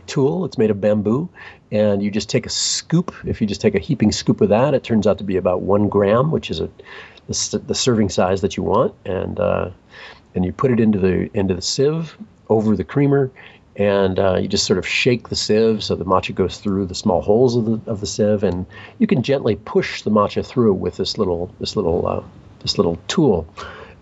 [0.07, 0.45] tool.
[0.45, 1.29] It's made of bamboo,
[1.71, 3.15] and you just take a scoop.
[3.25, 5.63] If you just take a heaping scoop of that, it turns out to be about
[5.63, 6.71] one gram, which is a
[7.29, 9.71] the, the serving size that you want, and uh,
[10.35, 12.17] and you put it into the into the sieve
[12.49, 13.31] over the creamer,
[13.77, 16.95] and uh, you just sort of shake the sieve so the matcha goes through the
[16.95, 18.67] small holes of the of the sieve, and
[18.99, 22.23] you can gently push the matcha through with this little this little uh,
[22.61, 23.47] this little tool.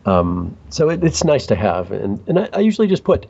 [0.06, 3.26] Um, so it, it's nice to have, and and I, I usually just put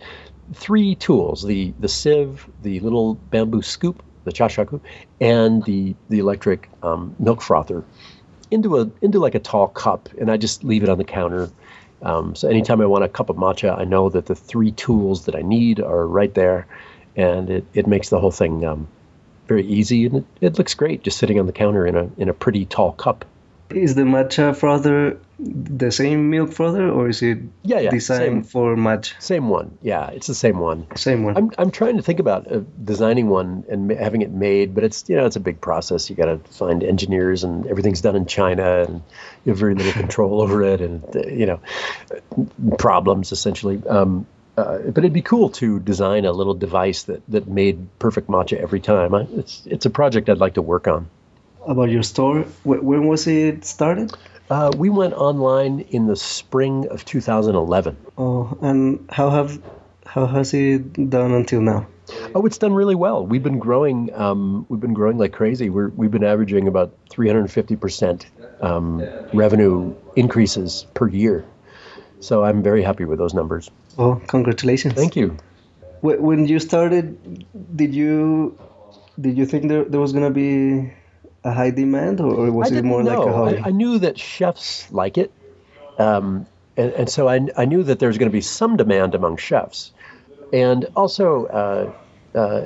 [0.55, 4.81] three tools: the the sieve, the little bamboo scoop, the chashaku,
[5.21, 7.85] and the the electric um, milk frother
[8.51, 11.51] into a into like a tall cup, and I just leave it on the counter.
[12.03, 15.27] Um, so anytime I want a cup of matcha, I know that the three tools
[15.27, 16.67] that I need are right there,
[17.15, 18.89] and it, it makes the whole thing um,
[19.47, 22.29] very easy, and it, it looks great just sitting on the counter in a in
[22.29, 23.25] a pretty tall cup.
[23.71, 28.43] Is the matcha frother the same milk frother, or is it yeah, yeah, designed same,
[28.45, 29.21] for matcha?
[29.21, 29.79] Same one.
[29.83, 30.87] Yeah, it's the same one.
[30.97, 31.37] Same one.
[31.37, 35.09] I'm, I'm trying to think about uh, designing one and having it made, but it's
[35.09, 36.11] you know it's a big process.
[36.11, 39.03] You got to find engineers, and everything's done in China, and
[39.45, 41.61] you have very little control over it, and uh, you know
[42.79, 43.83] problems essentially.
[43.89, 44.27] Um,
[44.57, 48.59] uh, but it'd be cool to design a little device that, that made perfect matcha
[48.59, 49.15] every time.
[49.15, 51.09] I, it's it's a project I'd like to work on
[51.67, 52.43] about your store.
[52.65, 54.13] When was it started?
[54.51, 57.97] Uh, we went online in the spring of 2011.
[58.19, 59.63] Oh, and how have
[60.05, 61.87] how has it done until now?
[62.35, 63.25] Oh, it's done really well.
[63.25, 64.13] We've been growing.
[64.13, 65.71] Um, we've been growing like crazy.
[65.71, 68.27] We're, we've been averaging about 350 percent
[68.61, 71.45] um, revenue increases per year.
[72.19, 73.71] So I'm very happy with those numbers.
[73.97, 74.95] Oh, congratulations!
[74.95, 75.37] Thank you.
[76.01, 78.59] When you started, did you
[79.21, 80.93] did you think there, there was gonna be
[81.45, 83.19] a high demand, or, was it more know.
[83.19, 83.59] like a hobby?
[83.59, 85.33] I, I, knew that chefs like it,
[85.99, 89.15] um, and, and, so I, I knew that there was going to be some demand
[89.15, 89.93] among chefs,
[90.53, 91.47] and also.
[91.47, 91.93] Uh,
[92.33, 92.65] uh,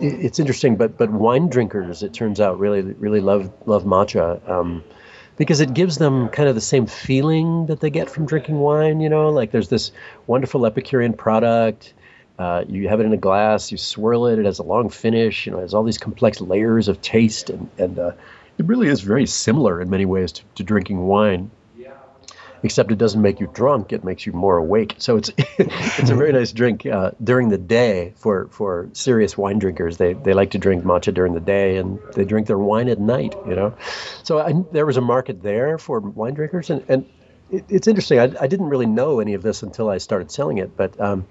[0.00, 4.82] it's interesting, but but wine drinkers, it turns out, really really love love matcha um,
[5.36, 9.00] because it gives them kind of the same feeling that they get from drinking wine.
[9.00, 9.92] You know, like there's this
[10.26, 11.94] wonderful Epicurean product.
[12.38, 15.46] Uh, you have it in a glass, you swirl it, it has a long finish,
[15.46, 18.10] you know, it has all these complex layers of taste, and, and uh,
[18.58, 21.50] it really is very similar in many ways to, to, drinking wine.
[22.64, 24.94] Except it doesn't make you drunk; it makes you more awake.
[24.96, 29.58] So it's it's a very nice drink uh, during the day for, for serious wine
[29.58, 29.98] drinkers.
[29.98, 32.98] They they like to drink matcha during the day, and they drink their wine at
[32.98, 33.34] night.
[33.46, 33.74] You know,
[34.22, 37.04] so I, there was a market there for wine drinkers, and and
[37.50, 38.18] it, it's interesting.
[38.18, 41.26] I, I didn't really know any of this until I started selling it, but um,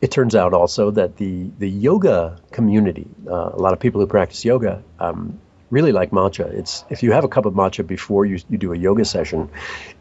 [0.00, 4.06] it turns out also that the the yoga community, uh, a lot of people who
[4.06, 5.38] practice yoga, um,
[5.70, 6.46] really like matcha.
[6.52, 9.50] It's if you have a cup of matcha before you, you do a yoga session,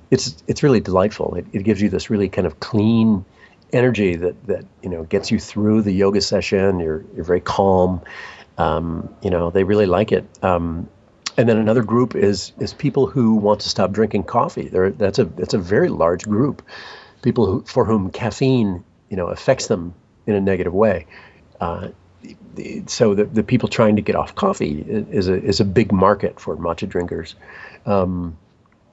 [0.09, 1.35] it's it's really delightful.
[1.35, 3.25] It, it gives you this really kind of clean
[3.73, 6.79] energy that that you know gets you through the yoga session.
[6.79, 8.01] You're you're very calm.
[8.57, 10.25] Um, you know they really like it.
[10.41, 10.89] Um,
[11.37, 14.69] and then another group is is people who want to stop drinking coffee.
[14.69, 16.61] There, that's a that's a very large group.
[17.21, 19.93] People who, for whom caffeine you know affects them
[20.25, 21.07] in a negative way.
[21.59, 21.89] Uh,
[22.87, 26.39] so the, the people trying to get off coffee is a is a big market
[26.39, 27.35] for matcha drinkers.
[27.85, 28.37] Um,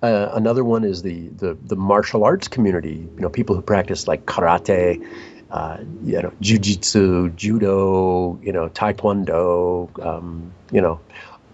[0.02, 3.08] uh, another one is the, the the martial arts community.
[3.14, 5.04] You know, people who practice like karate,
[5.50, 11.00] uh, you know, jujitsu, judo, you know, taekwondo, um, you know,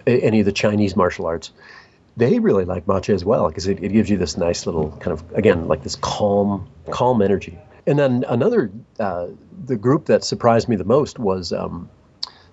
[0.07, 1.53] any of the Chinese martial arts.
[2.15, 5.13] They really like matcha as well because it, it gives you this nice little kind
[5.13, 7.59] of again like this calm calm energy.
[7.87, 8.70] And then another,
[9.01, 9.28] uh,
[9.64, 11.91] the group that surprised me the most was um,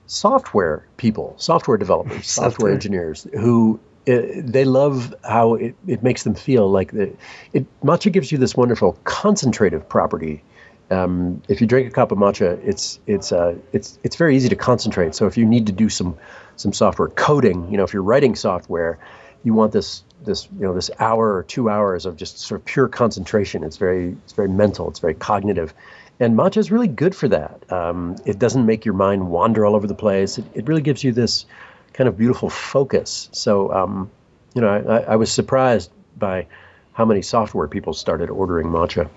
[0.07, 6.03] software people, software developers, software, software engineers who it, uh, they love how it, it
[6.03, 7.15] makes them feel like the,
[7.53, 10.43] it matcha gives you this wonderful concentrative property.
[10.89, 14.49] Um, if you drink a cup of matcha, it's it's uh, it's it's very easy
[14.49, 15.13] to concentrate.
[15.13, 16.17] So if you need to do some
[16.55, 18.97] some software coding, you know, if you're writing software,
[19.43, 22.65] you want this this you know this hour or two hours of just sort of
[22.65, 23.63] pure concentration.
[23.63, 24.89] It's very it's very mental.
[24.89, 25.73] It's very cognitive,
[26.19, 27.71] and matcha is really good for that.
[27.71, 30.37] Um, it doesn't make your mind wander all over the place.
[30.37, 31.45] It, it really gives you this
[31.93, 33.29] kind of beautiful focus.
[33.31, 34.11] So um,
[34.53, 36.47] you know I, I was surprised by
[36.93, 39.09] how many software people started ordering matcha.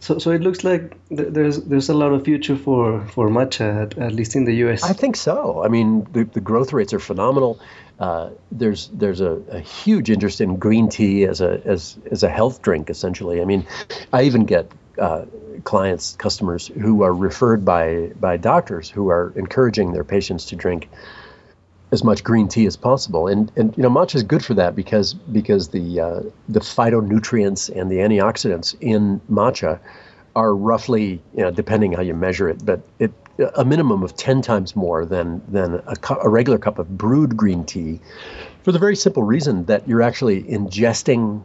[0.00, 3.98] So, so it looks like there's there's a lot of future for for matcha, at,
[3.98, 4.82] at least in the U.S.
[4.82, 5.62] I think so.
[5.62, 7.60] I mean, the, the growth rates are phenomenal.
[7.98, 12.30] Uh, there's there's a, a, huge interest in green tea as a as as a
[12.30, 12.88] health drink.
[12.88, 13.66] Essentially, I mean,
[14.10, 15.26] I even get uh,
[15.64, 20.88] clients, customers who are referred by by doctors who are encouraging their patients to drink
[21.92, 23.26] as much green tea as possible.
[23.26, 27.68] And and you know matcha is good for that because because the uh, the phytonutrients
[27.74, 29.80] and the antioxidants in matcha
[30.36, 33.12] are roughly you know depending how you measure it, but it
[33.56, 37.36] a minimum of 10 times more than than a, cu- a regular cup of brewed
[37.36, 38.00] green tea
[38.62, 41.42] for the very simple reason that you're actually ingesting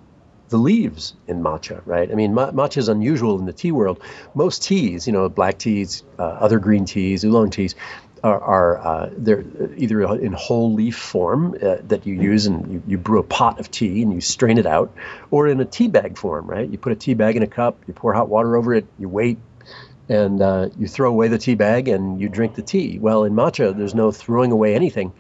[0.50, 2.12] the leaves in matcha, right?
[2.12, 4.00] I mean, ma- matcha is unusual in the tea world.
[4.36, 7.74] Most teas, you know, black teas, uh, other green teas, oolong teas,
[8.24, 9.43] are, are uh, they're
[9.78, 13.59] either in whole leaf form uh, that you use and you, you brew a pot
[13.59, 14.95] of tea and you strain it out,
[15.32, 16.68] or in a tea bag form, right?
[16.68, 19.09] You put a tea bag in a cup, you pour hot water over it, you
[19.09, 19.38] wait,
[20.09, 22.99] and uh, you throw away the tea bag and you drink the tea.
[22.99, 25.13] Well, in matcha, there's no throwing away anything.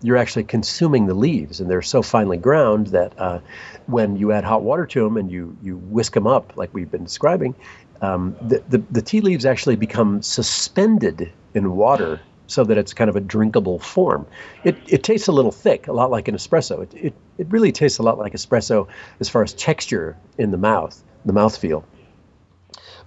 [0.00, 3.40] You're actually consuming the leaves, and they're so finely ground that uh,
[3.86, 6.90] when you add hot water to them and you you whisk them up, like we've
[6.90, 7.56] been describing,
[8.00, 13.08] um, the, the, the tea leaves actually become suspended in water so that it's kind
[13.08, 14.26] of a drinkable form.
[14.64, 16.82] It, it tastes a little thick, a lot like an espresso.
[16.82, 18.88] It, it, it really tastes a lot like espresso
[19.20, 21.84] as far as texture in the mouth, the mouthfeel.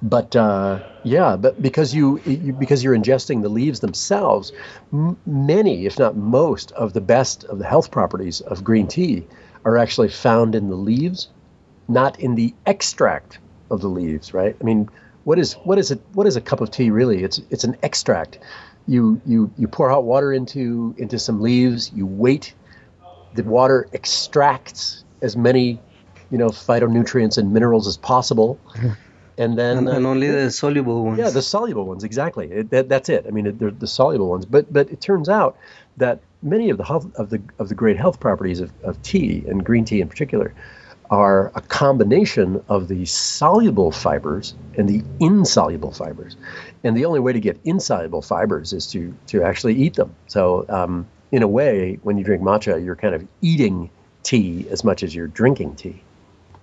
[0.01, 4.51] But uh, yeah, but because you, you, because you're ingesting the leaves themselves,
[4.93, 9.27] m- many, if not most, of the best of the health properties of green tea
[9.65, 11.29] are actually found in the leaves,
[11.87, 13.39] not in the extract
[13.69, 14.33] of the leaves.
[14.33, 14.55] Right?
[14.59, 14.89] I mean,
[15.23, 16.01] what is what is it?
[16.13, 17.23] What is a cup of tea really?
[17.23, 18.39] It's it's an extract
[18.87, 21.91] you you you pour hot water into into some leaves.
[21.93, 22.53] You wait.
[23.33, 25.79] The water extracts as many,
[26.29, 28.59] you know, phytonutrients and minerals as possible,
[29.37, 31.19] and then and, and only the uh, soluble ones.
[31.19, 32.51] Yeah, the soluble ones exactly.
[32.51, 33.25] It, that, that's it.
[33.27, 34.45] I mean, it, they're the soluble ones.
[34.45, 35.57] But but it turns out
[35.97, 39.45] that many of the health of the of the great health properties of, of tea
[39.47, 40.53] and green tea in particular
[41.11, 46.37] are a combination of the soluble fibers and the insoluble fibers.
[46.83, 50.15] And the only way to get insoluble fibers is to, to actually eat them.
[50.27, 53.91] So, um, in a way, when you drink matcha, you're kind of eating
[54.23, 56.01] tea as much as you're drinking tea.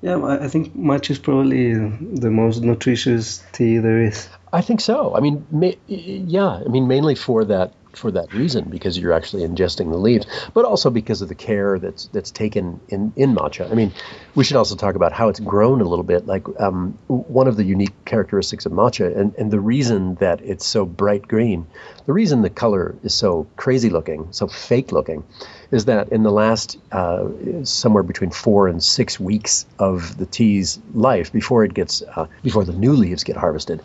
[0.01, 4.29] Yeah, I think matcha is probably the most nutritious tea there is.
[4.53, 5.15] I think so.
[5.15, 6.63] I mean, ma- yeah.
[6.65, 10.65] I mean, mainly for that for that reason because you're actually ingesting the leaves, but
[10.65, 13.71] also because of the care that's that's taken in in matcha.
[13.71, 13.93] I mean,
[14.35, 16.27] we should also talk about how it's grown a little bit.
[16.27, 20.67] Like um, one of the unique characteristics of matcha, and and the reason that it's
[20.67, 21.67] so bright green,
[22.07, 25.25] the reason the color is so crazy looking, so fake looking,
[25.71, 27.29] is that in the last uh,
[27.65, 32.65] somewhere between four and six weeks of the tea's life, before it gets uh, before
[32.65, 33.83] the new leaves get harvested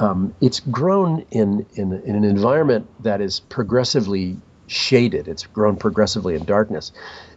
[0.00, 4.36] um, it's grown in, in, in an environment that is progressively
[4.66, 5.28] shaded.
[5.28, 6.92] It's grown progressively in darkness.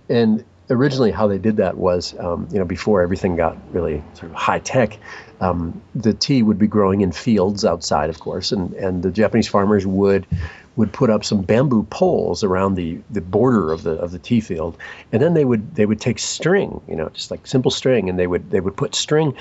[0.10, 4.32] And originally how they did that was, um, you know, before everything got really sort
[4.32, 4.97] of high tech,
[5.39, 9.47] um, the tea would be growing in fields outside, of course, and, and the Japanese
[9.47, 10.26] farmers would
[10.76, 14.39] would put up some bamboo poles around the, the border of the of the tea
[14.39, 14.78] field,
[15.12, 18.20] and then they would they would take string, you know, just like simple string, and
[18.20, 19.36] they would they would put string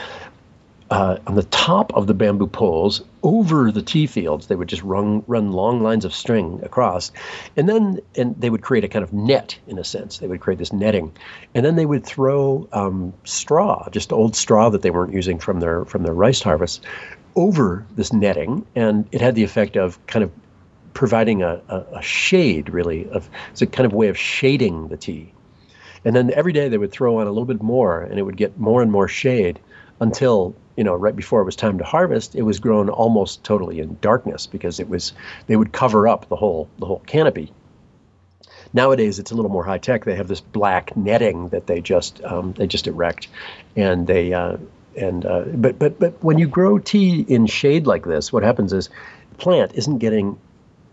[0.91, 4.47] uh, on the top of the bamboo poles over the tea fields.
[4.47, 7.11] They would just run run long lines of string across,
[7.57, 10.18] and then and they would create a kind of net in a sense.
[10.18, 11.12] They would create this netting,
[11.55, 15.61] and then they would throw um, straw, just old straw that they weren't using from
[15.61, 16.84] their from their rice harvest,
[17.34, 20.30] over this netting, and it had the effect of kind of
[20.95, 24.97] providing a, a, a shade, really, of it's a kind of way of shading the
[24.97, 25.32] tea.
[26.05, 28.37] And then every day they would throw on a little bit more, and it would
[28.37, 29.59] get more and more shade
[30.01, 33.80] until you know, right before it was time to harvest, it was grown almost totally
[33.80, 35.12] in darkness because it was
[35.46, 37.52] they would cover up the whole the whole canopy.
[38.72, 40.04] Nowadays, it's a little more high tech.
[40.04, 43.28] They have this black netting that they just um, they just erect,
[43.74, 44.58] and they uh,
[44.96, 48.72] and uh, but but but when you grow tea in shade like this, what happens
[48.72, 48.90] is
[49.30, 50.38] the plant isn't getting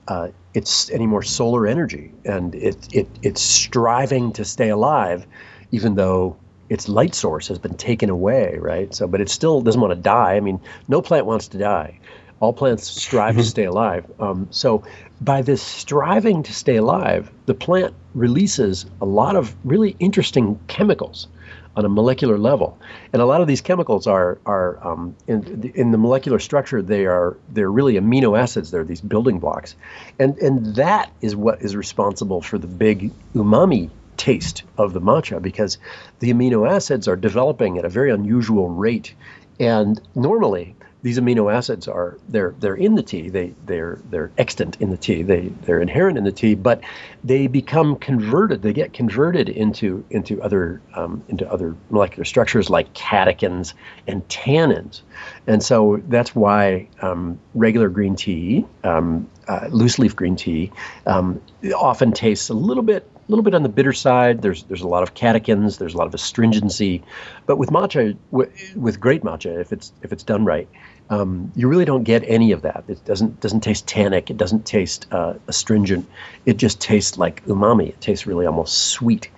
[0.08, 5.26] uh, it's any more solar energy, and it it it's striving to stay alive,
[5.72, 6.38] even though
[6.70, 8.94] its light source has been taken away, right?
[8.94, 10.36] So, but it still doesn't want to die.
[10.36, 12.00] I mean, no plant wants to die.
[12.40, 14.06] All plants strive to stay alive.
[14.20, 14.84] Um, so,
[15.22, 21.28] by this striving to stay alive, the plant releases a lot of really interesting chemicals
[21.76, 22.78] on a molecular level,
[23.12, 26.82] and a lot of these chemicals are are um, in, in the molecular structure.
[26.82, 28.70] They are they're really amino acids.
[28.72, 29.76] They're these building blocks,
[30.20, 35.42] and and that is what is responsible for the big umami taste of the matcha
[35.42, 35.78] because
[36.20, 39.14] the amino acids are developing at a very unusual rate.
[39.60, 43.30] And normally, these amino acids are they're they're in the tea.
[43.30, 45.22] They they're they're extant in the tea.
[45.22, 46.82] They they're inherent in the tea, but
[47.26, 48.62] they become converted.
[48.62, 53.74] They get converted into into other um, into other molecular structures like catechins
[54.08, 55.02] and tannins,
[55.46, 60.72] and so that's why um, regular green tea, um, uh, loose leaf green tea,
[61.06, 61.42] um,
[61.76, 64.42] often tastes a little bit little bit on the bitter side.
[64.42, 65.78] There's there's a lot of catechins.
[65.78, 67.04] There's a lot of astringency,
[67.46, 70.68] but with matcha, w- with great matcha, if it's if it's done right,
[71.10, 72.84] um, you really don't get any of that.
[72.88, 74.30] It doesn't doesn't taste tannic.
[74.30, 76.08] It doesn't taste uh, astringent.
[76.46, 77.90] It just tastes like umami.
[77.90, 79.30] It tastes really almost sweet,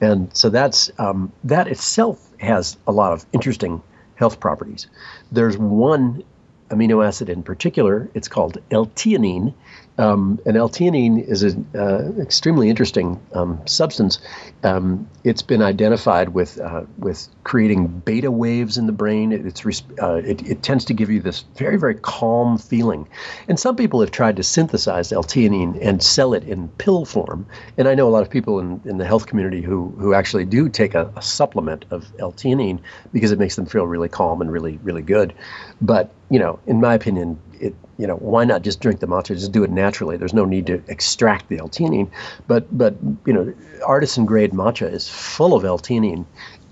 [0.00, 3.82] and so that's um, that itself has a lot of interesting
[4.16, 4.86] health properties.
[5.32, 6.24] There's one
[6.70, 8.08] amino acid in particular.
[8.14, 9.54] It's called L-theanine,
[9.96, 14.18] um, and L-theanine is an uh, extremely interesting um, substance.
[14.64, 19.30] Um, it's been identified with uh, with creating beta waves in the brain.
[19.30, 23.06] It, it's uh, it, it, tends to give you this very very calm feeling.
[23.46, 27.46] And some people have tried to synthesize L-theanine and sell it in pill form.
[27.78, 30.44] And I know a lot of people in, in the health community who who actually
[30.44, 32.80] do take a, a supplement of L-theanine
[33.12, 35.34] because it makes them feel really calm and really really good.
[35.80, 37.38] But you know, in my opinion,
[37.98, 39.28] you know why not just drink the matcha?
[39.28, 40.16] Just do it naturally.
[40.16, 42.10] There's no need to extract the l-theanine.
[42.46, 43.54] But but you know
[43.86, 46.26] artisan grade matcha is full of l-theanine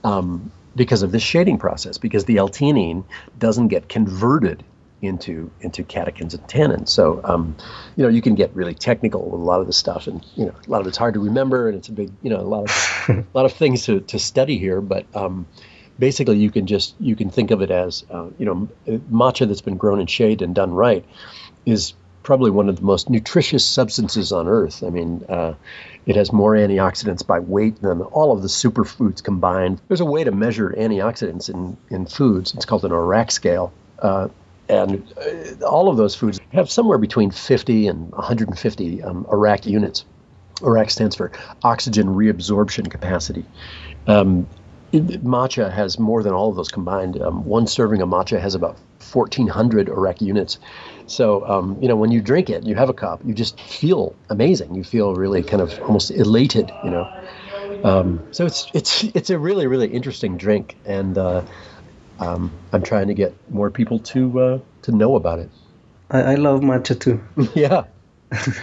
[0.04, 3.04] um, because of this shading process because the l-theanine
[3.38, 4.64] doesn't get converted
[5.02, 6.88] into into catechins and tannins.
[6.88, 7.56] So um,
[7.96, 10.46] you know you can get really technical with a lot of this stuff and you
[10.46, 12.42] know a lot of it's hard to remember and it's a big you know a
[12.42, 14.80] lot of a lot of things to, to study here.
[14.80, 15.46] But um,
[15.99, 18.68] basically you can just you can think of it as uh, you know
[19.11, 21.05] matcha that's been grown in shade and done right
[21.64, 24.82] is probably one of the most nutritious substances on earth.
[24.82, 25.55] I mean, uh,
[26.07, 29.80] it has more antioxidants by weight than all of the superfoods combined.
[29.88, 32.55] There's a way to measure antioxidants in, in foods.
[32.55, 33.72] It's called an ORAC scale.
[33.99, 34.28] Uh,
[34.68, 40.05] and uh, all of those foods have somewhere between 50 and 150 um, ORAC units.
[40.57, 41.32] ORAC stands for
[41.62, 43.45] oxygen reabsorption capacity.
[44.07, 44.47] Um,
[44.93, 47.20] matcha has more than all of those combined.
[47.20, 48.76] Um, one serving of matcha has about
[49.12, 50.59] 1,400 ORAC units.
[51.07, 54.14] So, um, you know, when you drink it, you have a cup, you just feel
[54.30, 54.74] amazing.
[54.74, 57.09] You feel really kind of almost elated, you know.
[57.84, 61.43] Um, so it's it's it's a really really interesting drink, and uh,
[62.20, 65.51] um, I'm trying to get more people to uh, to know about it.
[66.11, 67.20] I, I love matcha too.
[67.55, 67.84] yeah,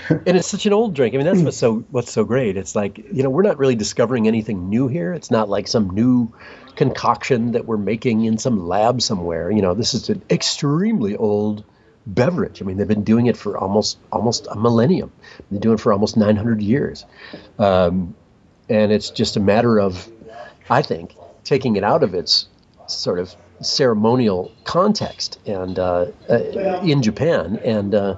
[0.09, 1.13] and it's such an old drink.
[1.13, 2.57] I mean, that's what's so what's so great.
[2.57, 5.13] It's like you know we're not really discovering anything new here.
[5.13, 6.33] It's not like some new
[6.75, 9.51] concoction that we're making in some lab somewhere.
[9.51, 11.63] You know, this is an extremely old
[12.07, 12.61] beverage.
[12.61, 15.11] I mean, they've been doing it for almost almost a millennium.
[15.51, 17.05] They're doing it for almost 900 years,
[17.59, 18.15] um,
[18.69, 20.09] and it's just a matter of,
[20.69, 22.47] I think, taking it out of its
[22.87, 28.17] sort of ceremonial context and uh, uh, in Japan and uh,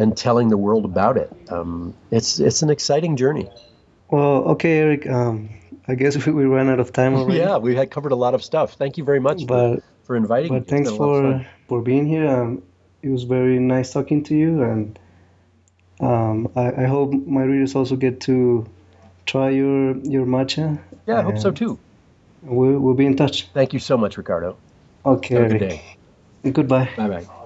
[0.00, 1.30] and telling the world about it.
[1.50, 3.48] Um, it's it's an exciting journey.
[4.10, 5.06] Well, okay, Eric.
[5.06, 5.50] Um,
[5.86, 7.38] I guess we, we ran out of time already.
[7.38, 8.74] yeah, we had covered a lot of stuff.
[8.74, 10.58] Thank you very much But- for, for inviting me.
[10.58, 12.28] But It's thanks been a lot of for for being here.
[12.28, 12.62] Um,
[13.02, 14.98] it was very nice talking to you, and
[16.00, 18.66] um, I, I hope my readers also get to
[19.26, 20.78] try your your matcha.
[21.06, 21.78] Yeah, I hope so too.
[22.42, 23.48] We'll, we'll be in touch.
[23.52, 24.56] Thank you so much, Ricardo.
[25.04, 25.34] Okay.
[25.34, 25.82] Have a good day.
[26.52, 26.88] Goodbye.
[26.96, 27.39] Bye bye.